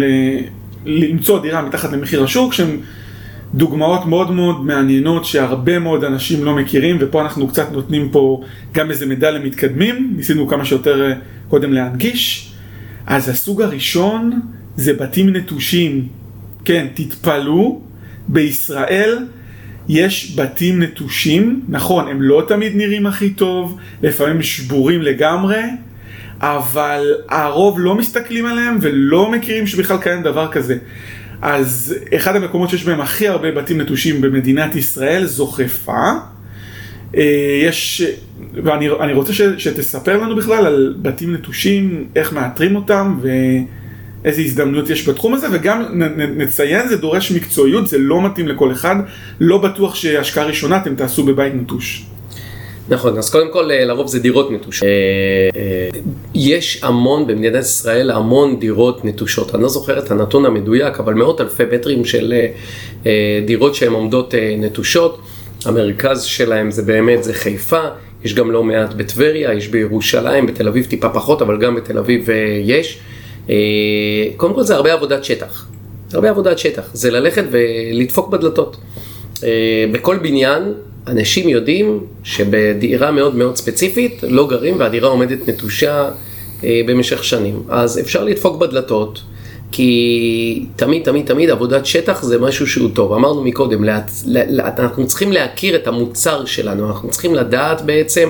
[0.87, 2.81] למצוא דירה מתחת למחיר השוק, שהם
[3.55, 8.91] דוגמאות מאוד מאוד מעניינות שהרבה מאוד אנשים לא מכירים ופה אנחנו קצת נותנים פה גם
[8.91, 11.17] איזה מידע למתקדמים, ניסינו כמה שיותר אה,
[11.49, 12.53] קודם להנגיש.
[13.07, 14.41] אז הסוג הראשון
[14.77, 16.09] זה בתים נטושים.
[16.65, 17.81] כן, תתפלאו,
[18.29, 19.19] בישראל
[19.89, 25.63] יש בתים נטושים, נכון, הם לא תמיד נראים הכי טוב, לפעמים שבורים לגמרי,
[26.41, 30.77] אבל הרוב לא מסתכלים עליהם ולא מכירים שבכלל קיים דבר כזה.
[31.43, 36.13] אז אחד המקומות שיש בהם הכי הרבה בתים נטושים במדינת ישראל זו חיפה.
[37.17, 38.03] אה, יש,
[38.65, 45.09] ואני רוצה ש, שתספר לנו בכלל על בתים נטושים, איך מאתרים אותם ואיזה הזדמנות יש
[45.09, 45.83] בתחום הזה, וגם
[46.37, 48.97] נציין, זה דורש מקצועיות, זה לא מתאים לכל אחד,
[49.41, 52.07] לא בטוח שהשקעה ראשונה אתם תעשו בבית נטוש.
[52.89, 54.83] נכון, אז קודם כל אה, לרוב זה דירות נטושות.
[54.83, 56.01] אה, אה,
[56.35, 59.55] יש המון, במדינת ישראל המון דירות נטושות.
[59.55, 62.35] אני לא זוכר את הנתון המדויק, אבל מאות אלפי מטרים של
[63.47, 65.21] דירות שהן עומדות נטושות.
[65.65, 67.81] המרכז שלהם זה באמת, זה חיפה,
[68.25, 72.29] יש גם לא מעט בטבריה, יש בירושלים, בתל אביב טיפה פחות, אבל גם בתל אביב
[72.65, 72.99] יש.
[74.37, 75.67] קודם כל זה הרבה עבודת שטח.
[76.13, 76.91] הרבה עבודת שטח.
[76.93, 78.77] זה ללכת ולדפוק בדלתות.
[79.93, 80.63] בכל בניין
[81.07, 86.11] אנשים יודעים שבדירה מאוד מאוד ספציפית לא גרים והדירה עומדת נטושה
[86.65, 89.23] אה, במשך שנים, אז אפשר לדפוק בדלתות.
[89.73, 93.13] כי תמיד, תמיד, תמיד עבודת שטח זה משהו שהוא טוב.
[93.13, 98.29] אמרנו מקודם, לה, לה, אנחנו צריכים להכיר את המוצר שלנו, אנחנו צריכים לדעת בעצם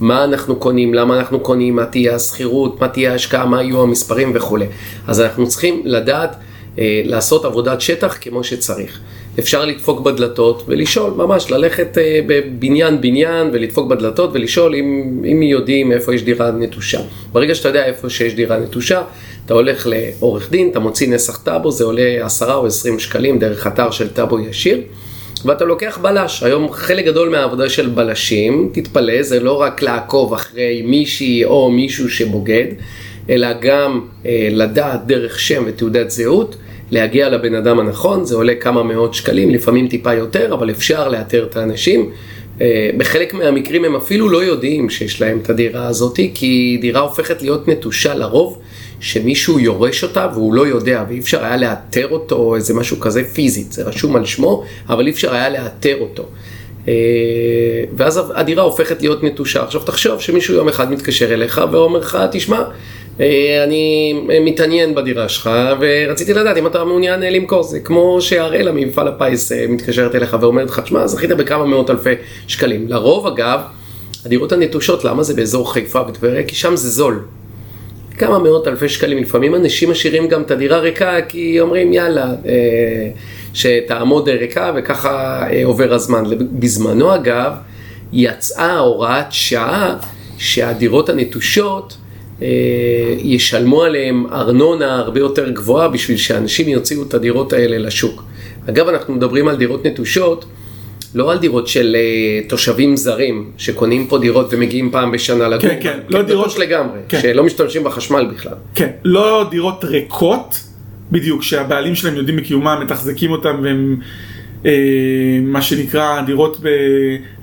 [0.00, 4.32] מה אנחנו קונים, למה אנחנו קונים, מה תהיה השכירות, מה תהיה ההשקעה, מה יהיו המספרים
[4.34, 4.66] וכולי.
[5.06, 6.36] אז אנחנו צריכים לדעת
[6.78, 9.00] אה, לעשות עבודת שטח כמו שצריך.
[9.38, 15.92] אפשר לדפוק בדלתות ולשאול, ממש ללכת אה, בבניין בניין ולדפוק בדלתות ולשאול אם, אם יודעים
[15.92, 17.00] איפה יש דירה נטושה.
[17.32, 19.02] ברגע שאתה יודע איפה שיש דירה נטושה,
[19.46, 23.66] אתה הולך לעורך דין, אתה מוציא נסח טאבו, זה עולה 10 או 20 שקלים דרך
[23.66, 24.80] אתר של טאבו ישיר.
[25.44, 26.42] ואתה לוקח בלש.
[26.42, 32.10] היום חלק גדול מהעבודה של בלשים, תתפלא, זה לא רק לעקוב אחרי מישהי או מישהו
[32.10, 32.66] שבוגד,
[33.30, 36.56] אלא גם אה, לדעת דרך שם ותעודת זהות,
[36.94, 41.46] להגיע לבן אדם הנכון, זה עולה כמה מאות שקלים, לפעמים טיפה יותר, אבל אפשר לאתר
[41.50, 42.10] את האנשים.
[42.60, 47.42] אה, בחלק מהמקרים הם אפילו לא יודעים שיש להם את הדירה הזאת, כי דירה הופכת
[47.42, 48.58] להיות נטושה לרוב.
[49.00, 53.24] שמישהו יורש אותה והוא לא יודע, ואי אפשר היה לאתר אותו או איזה משהו כזה
[53.24, 56.24] פיזית, זה רשום על שמו, אבל אי אפשר היה לאתר אותו.
[56.88, 56.92] אה,
[57.96, 59.62] ואז הדירה הופכת להיות נטושה.
[59.62, 62.62] עכשיו תחשוב שמישהו יום אחד מתקשר אליך ואומר לך, תשמע,
[63.64, 65.50] אני מתעניין בדירה שלך
[65.80, 70.68] ורציתי לדעת אם אתה מעוניין למכור זה כמו שהראלה ממפעל הפיס אה, מתקשרת אליך ואומרת
[70.68, 72.14] לך, תשמע, זכית בכמה מאות אלפי
[72.46, 72.88] שקלים.
[72.88, 73.60] לרוב אגב,
[74.26, 76.42] הדירות הנטושות, למה זה באזור חיפה וטבריה?
[76.42, 77.24] כי שם זה זול.
[78.18, 83.10] כמה מאות אלפי שקלים, לפעמים אנשים משאירים גם את הדירה ריקה כי אומרים יאללה, אה,
[83.54, 86.22] שתעמוד ריקה וככה אה, עובר הזמן.
[86.52, 87.52] בזמנו אגב,
[88.12, 89.96] יצאה הוראת שעה
[90.38, 92.03] שהדירות הנטושות אה,
[93.18, 98.24] ישלמו עליהם ארנונה הרבה יותר גבוהה בשביל שאנשים יוציאו את הדירות האלה לשוק.
[98.68, 100.44] אגב, אנחנו מדברים על דירות נטושות.
[101.14, 105.60] לא על דירות של uh, תושבים זרים, שקונים פה דירות ומגיעים פעם בשנה לגור.
[105.60, 106.58] כן, כן, לא דירות...
[106.58, 107.20] לגמרי, כן.
[107.20, 108.54] שלא משתמשים בחשמל בכלל.
[108.74, 110.60] כן, לא דירות ריקות,
[111.12, 113.96] בדיוק, שהבעלים שלהם יודעים מקיומם, מתחזקים אותם והם...
[114.66, 116.60] אה, מה שנקרא דירות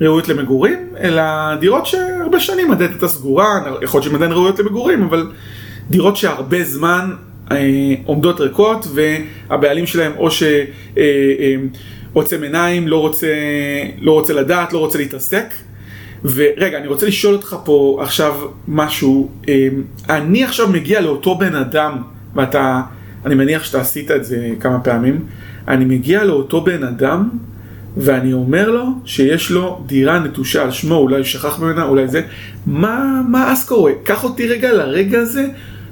[0.00, 1.22] ראויות למגורים, אלא
[1.60, 5.30] דירות שהרבה שנים הדלת הייתה סגורה, יכול להיות שהן עדיין ראויות למגורים, אבל
[5.90, 7.10] דירות שהרבה זמן
[7.52, 10.42] אה, עומדות ריקות והבעלים שלהם או ש...
[10.98, 11.56] אה,
[12.42, 13.26] עיניים, לא רוצה,
[14.00, 15.54] לא רוצה לדעת, לא רוצה להתעסק.
[16.24, 18.34] ורגע, אני רוצה לשאול אותך פה עכשיו
[18.68, 19.30] משהו.
[20.08, 22.02] אני עכשיו מגיע לאותו בן אדם,
[22.34, 22.80] ואתה,
[23.26, 25.24] אני מניח שאתה עשית את זה כמה פעמים,
[25.68, 27.28] אני מגיע לאותו בן אדם,
[27.96, 32.22] ואני אומר לו שיש לו דירה נטושה על שמו, אולי שכח ממנה, אולי זה,
[32.66, 33.92] מה, מה אז קורה?
[34.02, 35.46] קח אותי רגע לרגע הזה,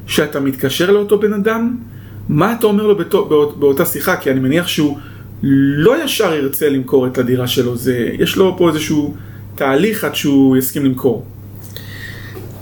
[0.07, 1.77] שאתה מתקשר לאותו בן אדם,
[2.29, 4.17] מה אתה אומר לו באותו, באות, באותה שיחה?
[4.17, 4.99] כי אני מניח שהוא...
[5.43, 9.15] לא ישר ירצה למכור את הדירה שלו, זה, יש לו פה איזשהו
[9.55, 11.25] תהליך עד שהוא יסכים למכור.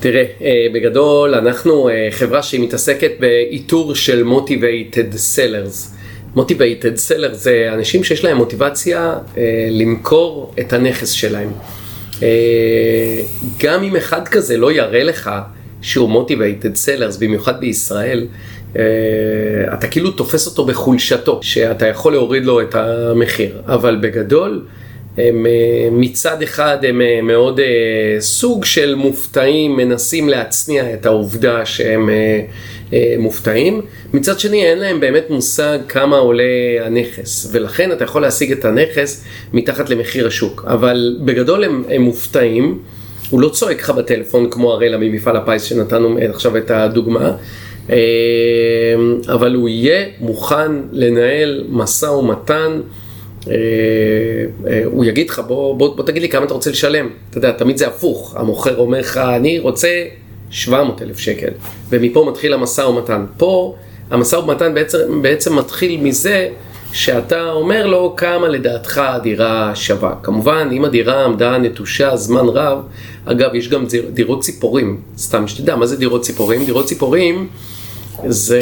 [0.01, 5.98] תראה, אה, בגדול אנחנו אה, חברה שהיא מתעסקת באיתור של motivated sellers.
[6.41, 11.51] Motivated sellers זה אנשים שיש להם מוטיבציה אה, למכור את הנכס שלהם.
[13.59, 15.31] גם אם אחד כזה לא יראה לך
[15.83, 18.27] שהוא motivated sellers, במיוחד בישראל,
[18.77, 18.83] אה,
[19.75, 24.65] אתה כאילו תופס אותו בחולשתו, שאתה יכול להוריד לו את המחיר, אבל בגדול,
[25.19, 27.61] הם אה, מצד אחד הם אה, מאוד
[28.21, 32.11] סוג של מופתעים, מנסים להצניע את העובדה שהם
[33.19, 33.81] מופתעים,
[34.13, 36.45] מצד שני אין להם באמת מושג כמה עולה
[36.81, 42.79] הנכס, ולכן אתה יכול להשיג את הנכס מתחת למחיר השוק, אבל בגדול הם, הם מופתעים.
[43.31, 47.33] הוא לא צועק לך בטלפון כמו הראלה ממפעל הפיס שנתנו עכשיו את הדוגמה,
[49.29, 52.81] אבל הוא יהיה מוכן לנהל משא ומתן.
[53.51, 53.55] אה,
[54.71, 57.09] אה, הוא יגיד לך, בוא, בוא, בוא תגיד לי כמה אתה רוצה לשלם.
[57.31, 58.37] אתה יודע, תמיד זה הפוך.
[58.37, 60.05] המוכר אומר לך, אני רוצה
[60.51, 61.51] 700 אלף שקל.
[61.91, 63.25] ומפה מתחיל המשא ומתן.
[63.37, 63.75] פה
[64.11, 66.49] המשא ומתן בעצם, בעצם מתחיל מזה
[66.93, 70.15] שאתה אומר לו כמה לדעתך הדירה שווה.
[70.23, 72.79] כמובן, אם הדירה עמדה נטושה זמן רב,
[73.25, 75.01] אגב, יש גם דירות ציפורים.
[75.19, 76.65] סתם שתדע, מה זה דירות ציפורים?
[76.65, 77.49] דירות ציפורים
[78.27, 78.61] זה,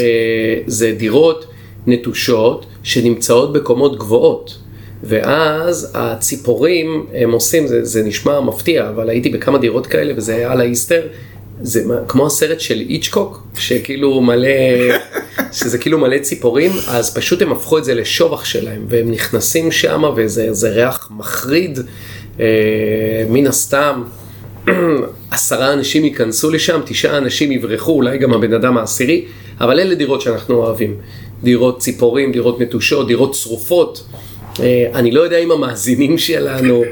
[0.66, 1.46] זה דירות
[1.87, 4.59] נטושות שנמצאות בקומות גבוהות.
[5.03, 10.53] ואז הציפורים הם עושים, זה, זה נשמע מפתיע, אבל הייתי בכמה דירות כאלה וזה היה
[10.53, 11.03] על האיסטר,
[11.63, 14.49] זה כמו הסרט של איצ'קוק, שכאילו מלא,
[15.59, 20.03] שזה כאילו מלא ציפורים, אז פשוט הם הפכו את זה לשובח שלהם, והם נכנסים שם
[20.17, 21.79] וזה ריח מחריד,
[22.41, 22.45] אה,
[23.29, 24.03] מן הסתם.
[25.31, 29.25] עשרה אנשים ייכנסו לשם, תשעה אנשים יברחו, אולי גם הבן אדם העשירי,
[29.61, 30.97] אבל אלה דירות שאנחנו אוהבים.
[31.43, 34.05] דירות ציפורים, דירות נטושות, דירות צרופות.
[34.61, 36.85] אה, אני לא יודע אם המאזינים שלנו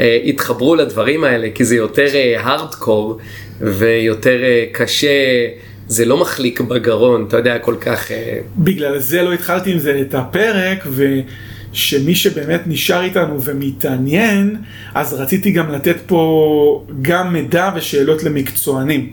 [0.00, 3.18] אה, יתחברו לדברים האלה, כי זה יותר הארדקור,
[3.60, 5.46] ויותר אה, קשה,
[5.88, 8.10] זה לא מחליק בגרון, אתה יודע, כל כך...
[8.56, 14.56] בגלל זה לא התחלתי עם זה את הפרק, ושמי שבאמת נשאר איתנו ומתעניין,
[14.94, 19.12] אז רציתי גם לתת פה גם מידע ושאלות למקצוענים.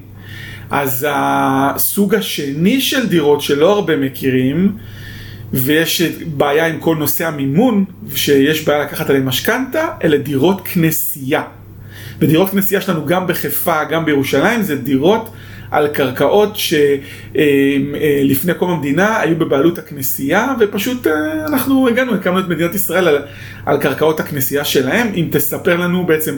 [0.69, 4.71] אז הסוג השני של דירות שלא הרבה מכירים,
[5.53, 6.01] ויש
[6.37, 7.85] בעיה עם כל נושא המימון,
[8.15, 11.43] שיש בעיה לקחת עליהם משכנתה, אלה דירות כנסייה.
[12.19, 15.29] ודירות כנסייה שלנו גם בחיפה, גם בירושלים, זה דירות
[15.71, 22.75] על קרקעות שלפני קום המדינה היו בבעלות הכנסייה, ופשוט אה, אנחנו הגענו, הקמנו את מדינת
[22.75, 23.17] ישראל על,
[23.65, 25.07] על קרקעות הכנסייה שלהם.
[25.15, 26.35] אם תספר לנו בעצם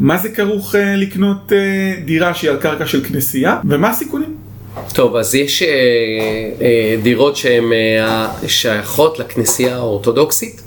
[0.00, 4.49] מה זה כרוך אה, לקנות אה, דירה שהיא על קרקע של כנסייה, ומה הסיכונים?
[4.94, 5.68] טוב, אז יש אה,
[6.62, 10.62] אה, דירות שהן אה, שייכות לכנסייה האורתודוקסית.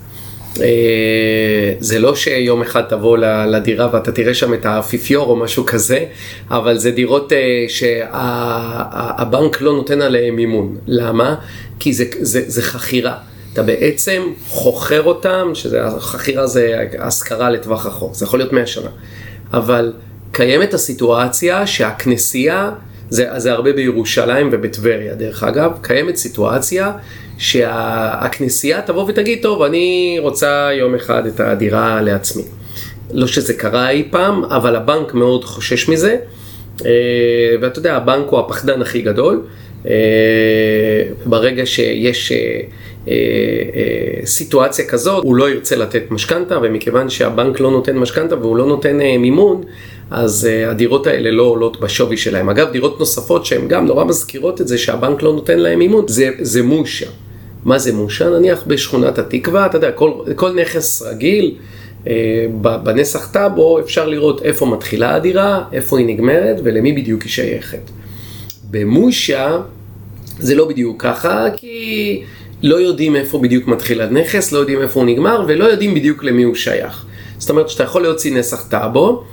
[1.80, 6.06] זה לא שיום אחד תבוא לדירה ואתה תראה שם את האפיפיור או משהו כזה,
[6.50, 7.32] אבל זה דירות
[7.68, 10.78] שהבנק לא נותן עליהן מימון.
[10.88, 11.36] למה?
[11.80, 13.18] כי זה, זה, זה חכירה.
[13.54, 18.90] אתה בעצם חוכר אותם, שחכירה זה השכרה לטווח רחוק, זה יכול להיות 100 שנה.
[19.54, 19.94] אבל
[20.32, 22.72] קיימת הסיטואציה שהכנסייה,
[23.14, 26.92] זה, זה הרבה בירושלים ובטבריה דרך אגב, קיימת סיטואציה
[27.38, 32.44] שהכנסייה תבוא ותגיד, טוב, אני רוצה יום אחד את הדירה לעצמי.
[33.12, 36.18] לא שזה קרה אי פעם, אבל הבנק מאוד חושש מזה,
[37.62, 39.42] ואתה יודע, הבנק הוא הפחדן הכי גדול.
[39.88, 39.92] אה,
[41.26, 43.14] ברגע שיש אה,
[44.26, 48.98] סיטואציה כזאת, הוא לא ירצה לתת משכנתה, ומכיוון שהבנק לא נותן משכנתה והוא לא נותן
[48.98, 49.64] מימון,
[50.12, 52.50] אז הדירות האלה לא עולות בשווי שלהם.
[52.50, 56.30] אגב, דירות נוספות שהן גם נורא מזכירות את זה שהבנק לא נותן להם מימון, זה,
[56.40, 57.06] זה מושה.
[57.66, 58.30] מה זה מושה?
[58.30, 61.73] נניח בשכונת התקווה, אתה יודע, כל, כל נכס רגיל, אה,
[62.84, 67.90] בנסח טאבו אפשר לראות איפה מתחילה הדירה, איפה היא נגמרת ולמי בדיוק היא שייכת.
[68.72, 69.58] במושה
[70.40, 72.22] זה לא בדיוק ככה, כי
[72.64, 76.44] לא יודעים איפה בדיוק מתחיל הנכס, לא יודעים איפה הוא נגמר ולא יודעים בדיוק למי
[76.44, 77.06] הוא שייך.
[77.38, 79.24] זאת אומרת שאתה יכול להוציא נסח טאבו,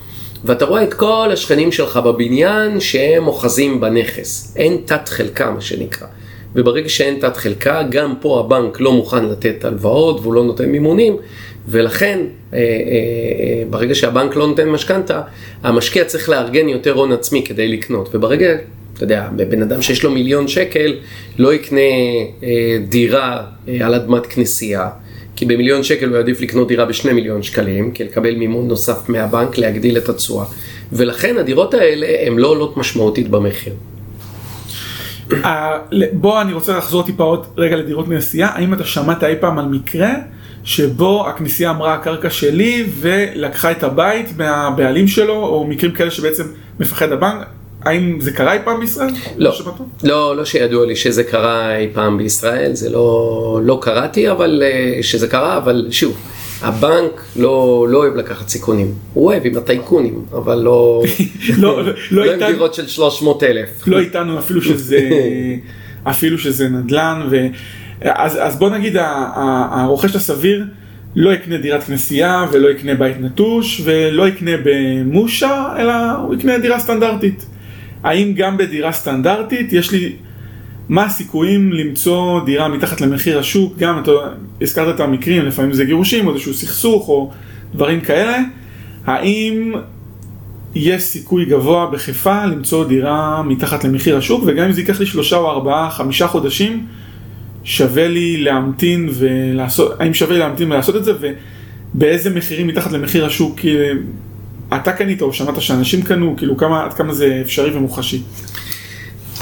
[0.45, 4.55] ואתה רואה את כל השכנים שלך בבניין שהם אוחזים בנכס.
[4.57, 6.07] אין תת חלקה, מה שנקרא.
[6.55, 11.17] וברגע שאין תת חלקה, גם פה הבנק לא מוכן לתת הלוואות והוא לא נותן מימונים,
[11.69, 12.19] ולכן
[12.53, 15.21] אה, אה, אה, ברגע שהבנק לא נותן משכנתה,
[15.63, 18.47] המשקיע צריך לארגן יותר הון עצמי כדי לקנות, וברגע,
[18.95, 20.97] אתה יודע, בן אדם שיש לו מיליון שקל,
[21.39, 21.81] לא יקנה
[22.43, 24.89] אה, דירה אה, על אדמת כנסייה.
[25.37, 29.59] כי במיליון שקל הוא יעדיף לקנות דירה בשני מיליון שקלים, כי לקבל מימון נוסף מהבנק,
[29.59, 30.45] להגדיל את התשואה.
[30.93, 33.73] ולכן הדירות האלה הן לא עולות משמעותית במחיר.
[36.13, 39.65] בוא אני רוצה לחזור טיפה עוד רגע לדירות כנסייה, האם אתה שמעת אי פעם על
[39.65, 40.15] מקרה
[40.65, 46.45] שבו הכנסייה אמרה הקרקע שלי ולקחה את הבית מהבעלים שלו, או מקרים כאלה שבעצם
[46.81, 47.47] מפחד הבנק?
[47.83, 49.11] האם זה קרה אי פעם בישראל?
[49.37, 49.53] לא,
[50.03, 55.03] לא, לא שידוע לי שזה קרה אי פעם בישראל, זה לא, לא קראתי, אבל אה,
[55.03, 56.17] שזה קרה, אבל שוב,
[56.63, 61.03] הבנק לא, לא אוהב לקחת סיכונים, הוא אוהב עם הטייקונים, אבל לא,
[61.59, 63.69] לא, לא, לא עם דירות של 300 אלף.
[63.87, 65.01] לא איתנו אפילו שזה,
[66.11, 67.37] אפילו שזה נדל"ן, ו...
[68.05, 68.97] אז, אז בוא נגיד
[69.71, 70.65] הרוכש הסביר
[71.17, 76.79] לא יקנה דירת כנסייה ולא יקנה בית נטוש ולא יקנה במושה, אלא הוא יקנה דירה
[76.79, 77.47] סטנדרטית.
[78.03, 80.13] האם גם בדירה סטנדרטית יש לי,
[80.89, 84.11] מה הסיכויים למצוא דירה מתחת למחיר השוק, גם אתה
[84.61, 87.31] הזכרת את המקרים, לפעמים זה גירושים או איזשהו סכסוך או
[87.75, 88.39] דברים כאלה,
[89.07, 89.73] האם
[90.75, 95.37] יש סיכוי גבוה בחיפה למצוא דירה מתחת למחיר השוק, וגם אם זה ייקח לי שלושה
[95.37, 96.87] או ארבעה, חמישה חודשים,
[97.65, 101.13] שווה לי להמתין ולעשות, האם שווה לי להמתין ולעשות את זה,
[101.95, 103.61] ובאיזה מחירים מתחת למחיר השוק
[104.75, 108.23] אתה קנית או שמעת שאנשים קנו, כאילו כמה, עד כמה זה אפשרי ומוחשי?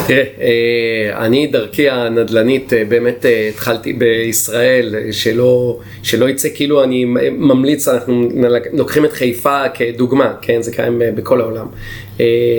[0.06, 7.04] תראה, אה, אני דרכי הנדל"נית אה, באמת אה, התחלתי בישראל, שלא, שלא יצא כאילו אני
[7.30, 8.28] ממליץ, אנחנו
[8.72, 11.66] לוקחים את חיפה כדוגמה, כן, זה קיים בכל העולם.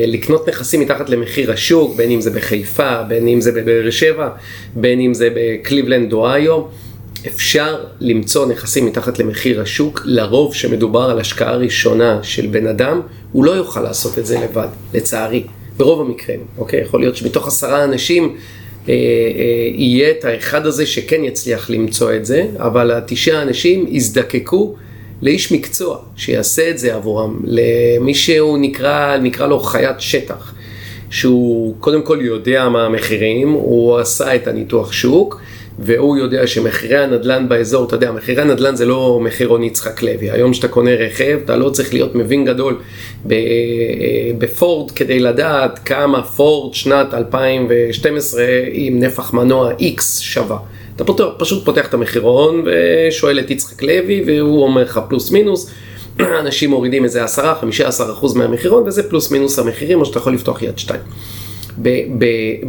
[0.08, 4.30] לקנות נכסים מתחת למחיר השוק, בין אם זה בחיפה, בין אם זה בבאר שבע,
[4.76, 6.62] בין אם זה בקליבלנד אוהיו.
[7.28, 13.02] אפשר למצוא נכסים מתחת למחיר השוק, לרוב שמדובר על השקעה ראשונה של בן אדם,
[13.32, 15.44] הוא לא יוכל לעשות את זה לבד, לצערי,
[15.80, 16.82] ברוב המקרים, אוקיי?
[16.82, 18.96] יכול להיות שמתוך עשרה אנשים אה, אה,
[19.74, 24.76] יהיה את האחד הזה שכן יצליח למצוא את זה, אבל התשעה אנשים יזדקקו
[25.22, 30.54] לאיש מקצוע שיעשה את זה עבורם, למי שהוא נקרא, נקרא לו חיית שטח,
[31.10, 35.42] שהוא קודם כל יודע מה המחירים, הוא עשה את הניתוח שוק,
[35.82, 40.32] והוא יודע שמחירי הנדל"ן באזור, אתה יודע, מחירי הנדל"ן זה לא מחירון יצחק לוי.
[40.32, 42.80] היום כשאתה קונה רכב, אתה לא צריך להיות מבין גדול
[44.38, 50.58] בפורד כדי לדעת כמה פורד שנת 2012 עם נפח מנוע X שווה.
[50.96, 55.72] אתה פותח, פשוט פותח את המחירון ושואל את יצחק לוי והוא אומר לך פלוס מינוס.
[56.42, 57.28] אנשים מורידים איזה 10-15%
[58.36, 61.02] מהמחירון וזה פלוס מינוס המחירים או שאתה יכול לפתוח יד שתיים.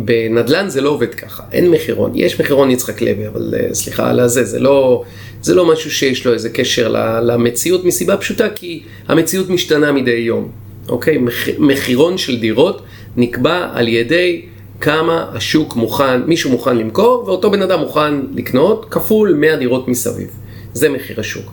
[0.04, 4.20] בנדל"ן זה לא עובד ככה, אין מחירון, יש מחירון יצחק לוי, אבל אה, סליחה על
[4.20, 5.04] הזה, זה לא,
[5.42, 6.88] זה לא משהו שיש לו איזה קשר
[7.22, 10.50] למציאות מסיבה פשוטה, כי המציאות משתנה מדי יום,
[10.88, 11.18] אוקיי?
[11.58, 12.82] מחירון של דירות
[13.16, 14.42] נקבע על ידי
[14.80, 20.30] כמה השוק מוכן, מישהו מוכן למכור, ואותו בן אדם מוכן לקנות, כפול 100 דירות מסביב.
[20.72, 21.52] זה מחיר השוק.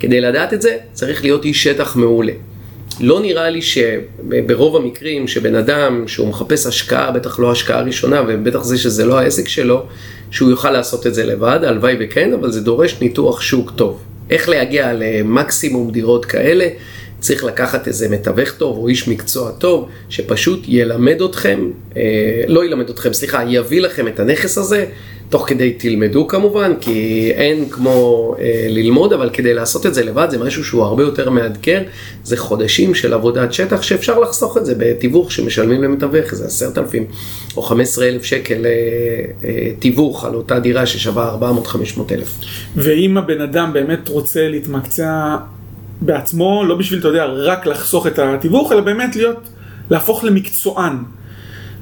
[0.00, 2.32] כדי לדעת את זה, צריך להיות איש שטח מעולה.
[3.00, 8.62] לא נראה לי שברוב המקרים שבן אדם שהוא מחפש השקעה, בטח לא השקעה ראשונה ובטח
[8.62, 9.82] זה שזה לא העסק שלו,
[10.30, 14.02] שהוא יוכל לעשות את זה לבד, הלוואי וכן, אבל זה דורש ניתוח שוק טוב.
[14.30, 16.68] איך להגיע למקסימום דירות כאלה?
[17.20, 22.02] צריך לקחת איזה מתווך טוב או איש מקצוע טוב, שפשוט ילמד אתכם, אה,
[22.48, 24.86] לא ילמד אתכם, סליחה, יביא לכם את הנכס הזה,
[25.30, 30.26] תוך כדי תלמדו כמובן, כי אין כמו אה, ללמוד, אבל כדי לעשות את זה לבד
[30.30, 31.82] זה משהו שהוא הרבה יותר מאתגר,
[32.24, 37.06] זה חודשים של עבודת שטח שאפשר לחסוך את זה בתיווך שמשלמים למתווך, זה אלפים
[37.56, 38.70] או חמש עשרה אלף שקל אה,
[39.44, 42.38] אה, תיווך על אותה דירה ששווה ארבע מאות חמש מאות אלף.
[42.76, 45.36] ואם הבן אדם באמת רוצה להתמקצע
[46.00, 49.48] בעצמו, לא בשביל, אתה יודע, רק לחסוך את התיווך, אלא באמת להיות,
[49.90, 50.96] להפוך למקצוען.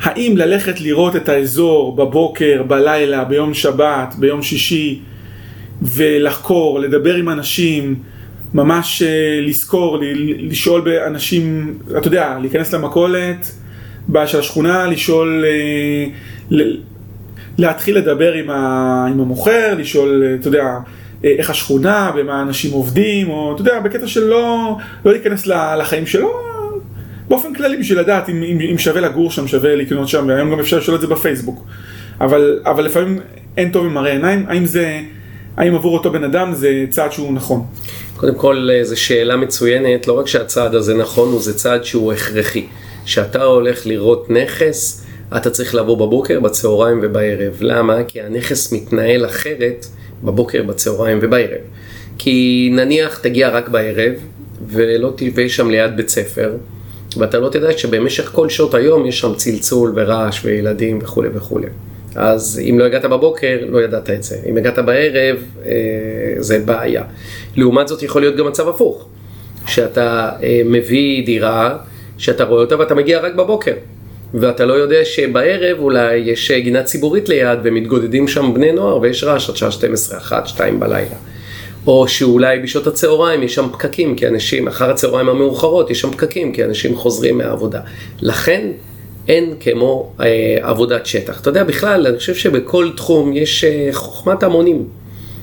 [0.01, 5.01] האם ללכת לראות את האזור בבוקר, בלילה, ביום שבת, ביום שישי,
[5.83, 7.95] ולחקור, לדבר עם אנשים,
[8.55, 9.99] ממש אה, לזכור,
[10.39, 13.53] לשאול באנשים, אתה יודע, להיכנס למכולת
[14.27, 16.07] של השכונה, לשאול, אה,
[17.59, 18.51] להתחיל לדבר עם
[19.21, 20.65] המוכר, לשאול, אה, אתה יודע,
[21.25, 26.33] איך השכונה, במה אנשים עובדים, או אתה יודע, בקטע של לא, לא להיכנס לחיים שלו,
[27.29, 30.61] באופן כללי בשביל לדעת אם, אם, אם שווה לגור שם, שווה לקנות שם, והיום גם
[30.61, 31.65] אפשר לשאול את זה בפייסבוק.
[32.21, 33.21] אבל, אבל לפעמים
[33.57, 35.01] אין טוב ממראה עיניים, האם זה,
[35.57, 37.65] האם עבור אותו בן אדם זה צעד שהוא נכון?
[38.17, 42.67] קודם כל, זו שאלה מצוינת, לא רק שהצעד הזה נכון, הוא זה צעד שהוא הכרחי.
[43.05, 45.07] כשאתה הולך לראות נכס,
[45.37, 47.57] אתה צריך לבוא בבוקר, בצהריים ובערב.
[47.61, 48.05] למה?
[48.09, 49.87] כי הנכס מתנהל אחרת
[50.25, 51.61] בבוקר, בצהריים ובערב.
[52.19, 54.13] כי נניח תגיע רק בערב,
[54.69, 56.57] ולא תהיה שם ליד בית ספר,
[57.17, 61.67] ואתה לא תדע שבמשך כל שעות היום יש שם צלצול ורעש וילדים וכולי וכולי.
[62.15, 64.37] אז אם לא הגעת בבוקר, לא ידעת את זה.
[64.47, 65.73] אם הגעת בערב, אה,
[66.39, 67.03] זה בעיה.
[67.57, 69.09] לעומת זאת יכול להיות גם מצב הפוך,
[69.67, 71.79] שאתה אה, מביא דירה,
[72.19, 73.75] שאתה רואה אותה ואתה מגיע רק בבוקר.
[74.35, 79.51] ואתה לא יודע שבערב אולי יש גינה ציבורית ליד ומתגודדים שם בני נוער ויש רעש
[79.51, 81.17] עד שעה 12, 1, 2 בלילה.
[81.87, 86.53] או שאולי בשעות הצהריים יש שם פקקים, כי אנשים, אחר הצהריים המאוחרות יש שם פקקים,
[86.53, 87.81] כי אנשים חוזרים מהעבודה.
[88.21, 88.71] לכן
[89.29, 91.41] אין כמו אה, עבודת שטח.
[91.41, 94.85] אתה יודע, בכלל, אני חושב שבכל תחום יש אה, חוכמת המונים.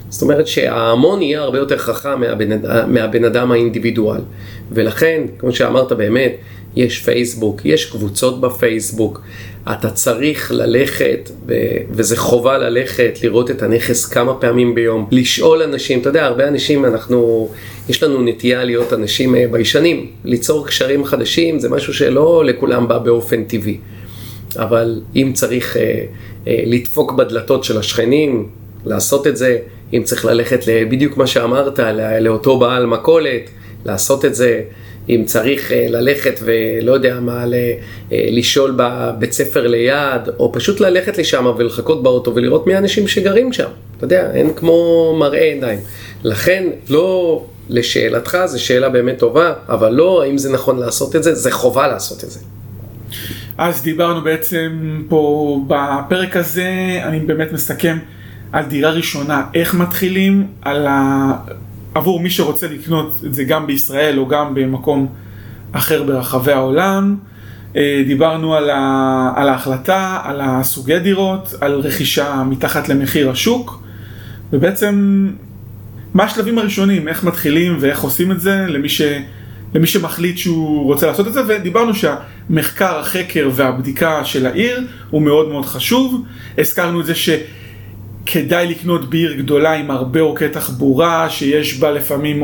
[0.09, 2.49] זאת אומרת שההמון יהיה הרבה יותר חכם מהבן,
[2.87, 4.21] מהבן אדם האינדיבידואל.
[4.71, 6.35] ולכן, כמו שאמרת באמת,
[6.75, 9.21] יש פייסבוק, יש קבוצות בפייסבוק,
[9.71, 11.29] אתה צריך ללכת,
[11.89, 16.85] וזה חובה ללכת, לראות את הנכס כמה פעמים ביום, לשאול אנשים, אתה יודע, הרבה אנשים,
[16.85, 17.49] אנחנו,
[17.89, 22.97] יש לנו נטייה להיות אנשים אה, ביישנים, ליצור קשרים חדשים, זה משהו שלא לכולם בא
[22.97, 23.77] באופן טבעי.
[24.55, 26.03] אבל אם צריך אה,
[26.47, 28.49] אה, לדפוק בדלתות של השכנים,
[28.85, 29.57] לעשות את זה,
[29.93, 30.59] אם צריך ללכת
[30.89, 31.79] בדיוק מה שאמרת,
[32.21, 33.49] לאותו בעל מכולת,
[33.85, 34.61] לעשות את זה.
[35.09, 37.47] אם צריך אה, ללכת ולא יודע מה, אה,
[38.11, 43.69] לשאול בבית ספר ליד, או פשוט ללכת לשם ולחכות באוטו ולראות מי האנשים שגרים שם.
[43.97, 45.79] אתה יודע, אין כמו מראה עיניים.
[46.23, 51.35] לכן, לא לשאלתך, זו שאלה באמת טובה, אבל לא האם זה נכון לעשות את זה,
[51.35, 52.39] זה חובה לעשות את זה.
[53.57, 57.97] אז דיברנו בעצם פה בפרק הזה, אני באמת מסכם
[58.51, 61.31] על דירה ראשונה, איך מתחילים, על ה...
[61.95, 65.07] עבור מי שרוצה לקנות את זה גם בישראל או גם במקום
[65.71, 67.15] אחר ברחבי העולם.
[67.75, 73.83] אה, דיברנו על, ה, על ההחלטה, על הסוגי דירות, על רכישה מתחת למחיר השוק,
[74.53, 75.27] ובעצם
[76.13, 79.01] מה השלבים הראשונים, איך מתחילים ואיך עושים את זה למי, ש,
[79.73, 85.49] למי שמחליט שהוא רוצה לעשות את זה, ודיברנו שהמחקר, החקר והבדיקה של העיר הוא מאוד
[85.49, 86.23] מאוד חשוב.
[86.57, 87.29] הזכרנו את זה ש...
[88.25, 92.43] כדאי לקנות בעיר גדולה עם הרבה אורכי תחבורה, שיש בה לפעמים,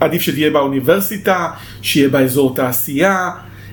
[0.00, 1.50] עדיף שתהיה בה אוניברסיטה,
[1.82, 3.30] שיהיה בה אזור תעשייה,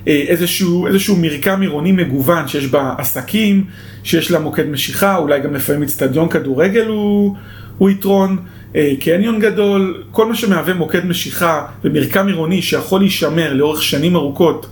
[0.08, 3.64] אה, איזשהו, איזשהו מרקם עירוני מגוון שיש בה עסקים,
[4.04, 7.36] שיש לה מוקד משיכה, אולי גם לפעמים אצטדיון כדורגל הוא,
[7.78, 8.36] הוא יתרון,
[8.76, 14.66] אה, קניון גדול, כל מה שמהווה מוקד משיכה ומרקם עירוני שיכול להישמר לאורך שנים ארוכות,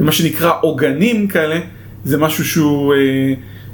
[0.00, 1.60] ומה שנקרא עוגנים כאלה,
[2.04, 2.94] זה משהו שהוא...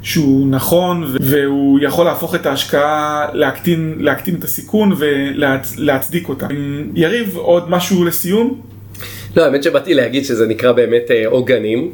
[0.01, 6.47] שהוא נכון והוא יכול להפוך את ההשקעה, להקטין, להקטין את הסיכון ולהצדיק אותה.
[6.95, 8.61] יריב, עוד משהו לסיום?
[9.37, 11.91] לא, האמת שבאתי להגיד שזה נקרא באמת אה, עוגנים.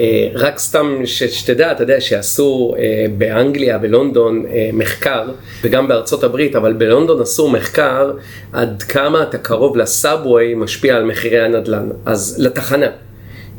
[0.00, 5.28] אה, רק סתם שתדע, אתה יודע שעשו אה, באנגליה, בלונדון, מחקר,
[5.62, 8.12] וגם בארצות הברית, אבל בלונדון עשו מחקר
[8.52, 11.88] עד כמה אתה קרוב לסאבווי משפיע על מחירי הנדל"ן.
[12.06, 12.86] אז לתחנה,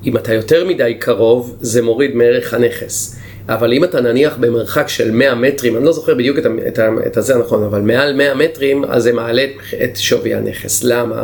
[0.05, 3.22] אם אתה יותר מדי קרוב, זה מוריד מערך הנכס.
[3.49, 7.17] אבל אם אתה נניח במרחק של 100 מטרים, אני לא זוכר בדיוק את, את, את
[7.17, 9.45] הזה הנכון, אבל מעל 100 מטרים, אז זה מעלה
[9.83, 10.83] את שווי הנכס.
[10.83, 11.23] למה?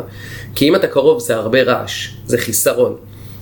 [0.56, 2.96] כי אם אתה קרוב זה הרבה רעש, זה חיסרון.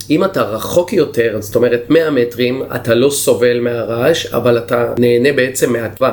[0.09, 5.33] אם אתה רחוק יותר, זאת אומרת 100 מטרים, אתה לא סובל מהרעש, אבל אתה נהנה
[5.33, 6.11] בעצם מהטבע,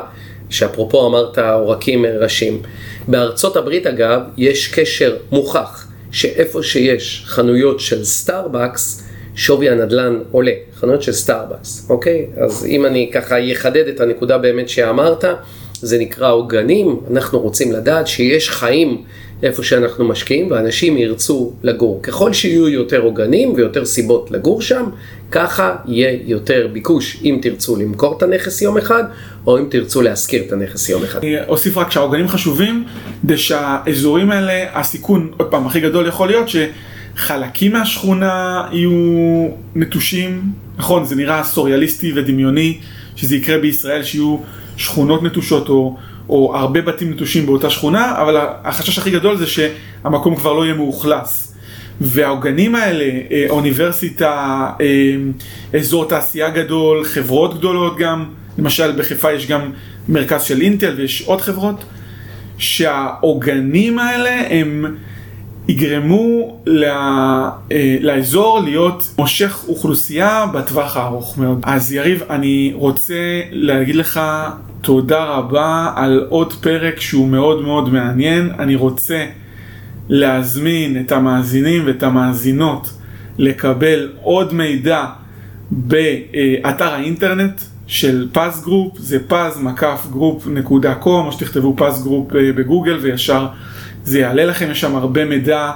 [0.50, 2.62] שאפרופו אמרת עורקים ראשיים.
[3.08, 9.03] בארצות הברית אגב, יש קשר מוכח, שאיפה שיש חנויות של סטארבקס,
[9.34, 12.26] שווי הנדלן עולה, חנויות של סטארבקס, אוקיי?
[12.36, 15.24] אז אם אני ככה אחדד את הנקודה באמת שאמרת,
[15.80, 19.02] זה נקרא עוגנים, אנחנו רוצים לדעת שיש חיים
[19.42, 22.02] איפה שאנחנו משקיעים ואנשים ירצו לגור.
[22.02, 24.84] ככל שיהיו יותר עוגנים ויותר סיבות לגור שם,
[25.30, 29.04] ככה יהיה יותר ביקוש אם תרצו למכור את הנכס יום אחד,
[29.46, 31.18] או אם תרצו להשכיר את הנכס יום אחד.
[31.18, 32.84] אני אוסיף רק שהעוגנים חשובים,
[33.22, 36.56] כדי שהאזורים האלה, הסיכון, עוד פעם, הכי גדול יכול להיות ש...
[37.16, 42.78] חלקים מהשכונה יהיו נטושים, נכון, זה נראה סוריאליסטי ודמיוני
[43.16, 44.36] שזה יקרה בישראל, שיהיו
[44.76, 45.96] שכונות נטושות או,
[46.28, 50.74] או הרבה בתים נטושים באותה שכונה, אבל החשש הכי גדול זה שהמקום כבר לא יהיה
[50.74, 51.54] מאוכלס.
[52.00, 58.24] והעוגנים האלה, אה, אוניברסיטה, אה, אזור תעשייה גדול, חברות גדולות גם,
[58.58, 59.70] למשל בחיפה יש גם
[60.08, 61.84] מרכז של אינטל ויש עוד חברות,
[62.58, 64.96] שהעוגנים האלה הם...
[65.68, 71.60] יגרמו לה, אה, לאזור להיות מושך אוכלוסייה בטווח הארוך מאוד.
[71.62, 74.20] אז יריב, אני רוצה להגיד לך
[74.80, 78.50] תודה רבה על עוד פרק שהוא מאוד מאוד מעניין.
[78.58, 79.26] אני רוצה
[80.08, 82.90] להזמין את המאזינים ואת המאזינות
[83.38, 85.04] לקבל עוד מידע
[85.70, 92.36] באתר האינטרנט של פז גרופ, זה פז מקף גרופ נקודה com, או שתכתבו פז גרופ
[92.36, 93.46] אה, בגוגל וישר
[94.04, 95.70] זה יעלה לכם, יש שם הרבה מידע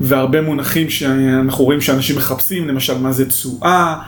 [0.00, 3.98] והרבה מונחים שאנחנו רואים שאנשים מחפשים, למשל מה זה תשואה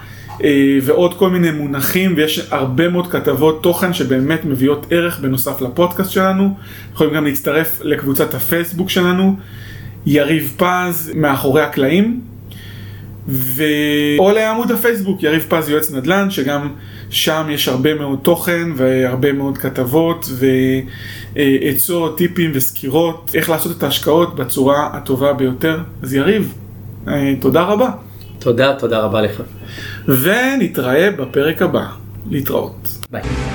[0.45, 6.11] אה, ועוד כל מיני מונחים ויש הרבה מאוד כתבות תוכן שבאמת מביאות ערך בנוסף לפודקאסט
[6.11, 6.55] שלנו.
[6.93, 9.37] יכולים גם להצטרף לקבוצת הפייסבוק שלנו,
[10.07, 12.21] יריב פז מאחורי הקלעים.
[13.29, 13.65] ו...
[14.19, 16.69] או לעמוד הפייסבוק, יריב פז יועץ נדל"ן, שגם
[17.15, 20.29] שם יש הרבה מאוד תוכן והרבה מאוד כתבות
[21.37, 25.79] ועצות, טיפים וסקירות, איך לעשות את ההשקעות בצורה הטובה ביותר.
[26.03, 26.55] אז יריב,
[27.09, 27.91] אה, תודה רבה.
[28.39, 29.43] תודה, תודה רבה לך.
[30.09, 31.87] ונתראה בפרק הבא.
[32.31, 32.89] להתראות.
[33.11, 33.54] ביי.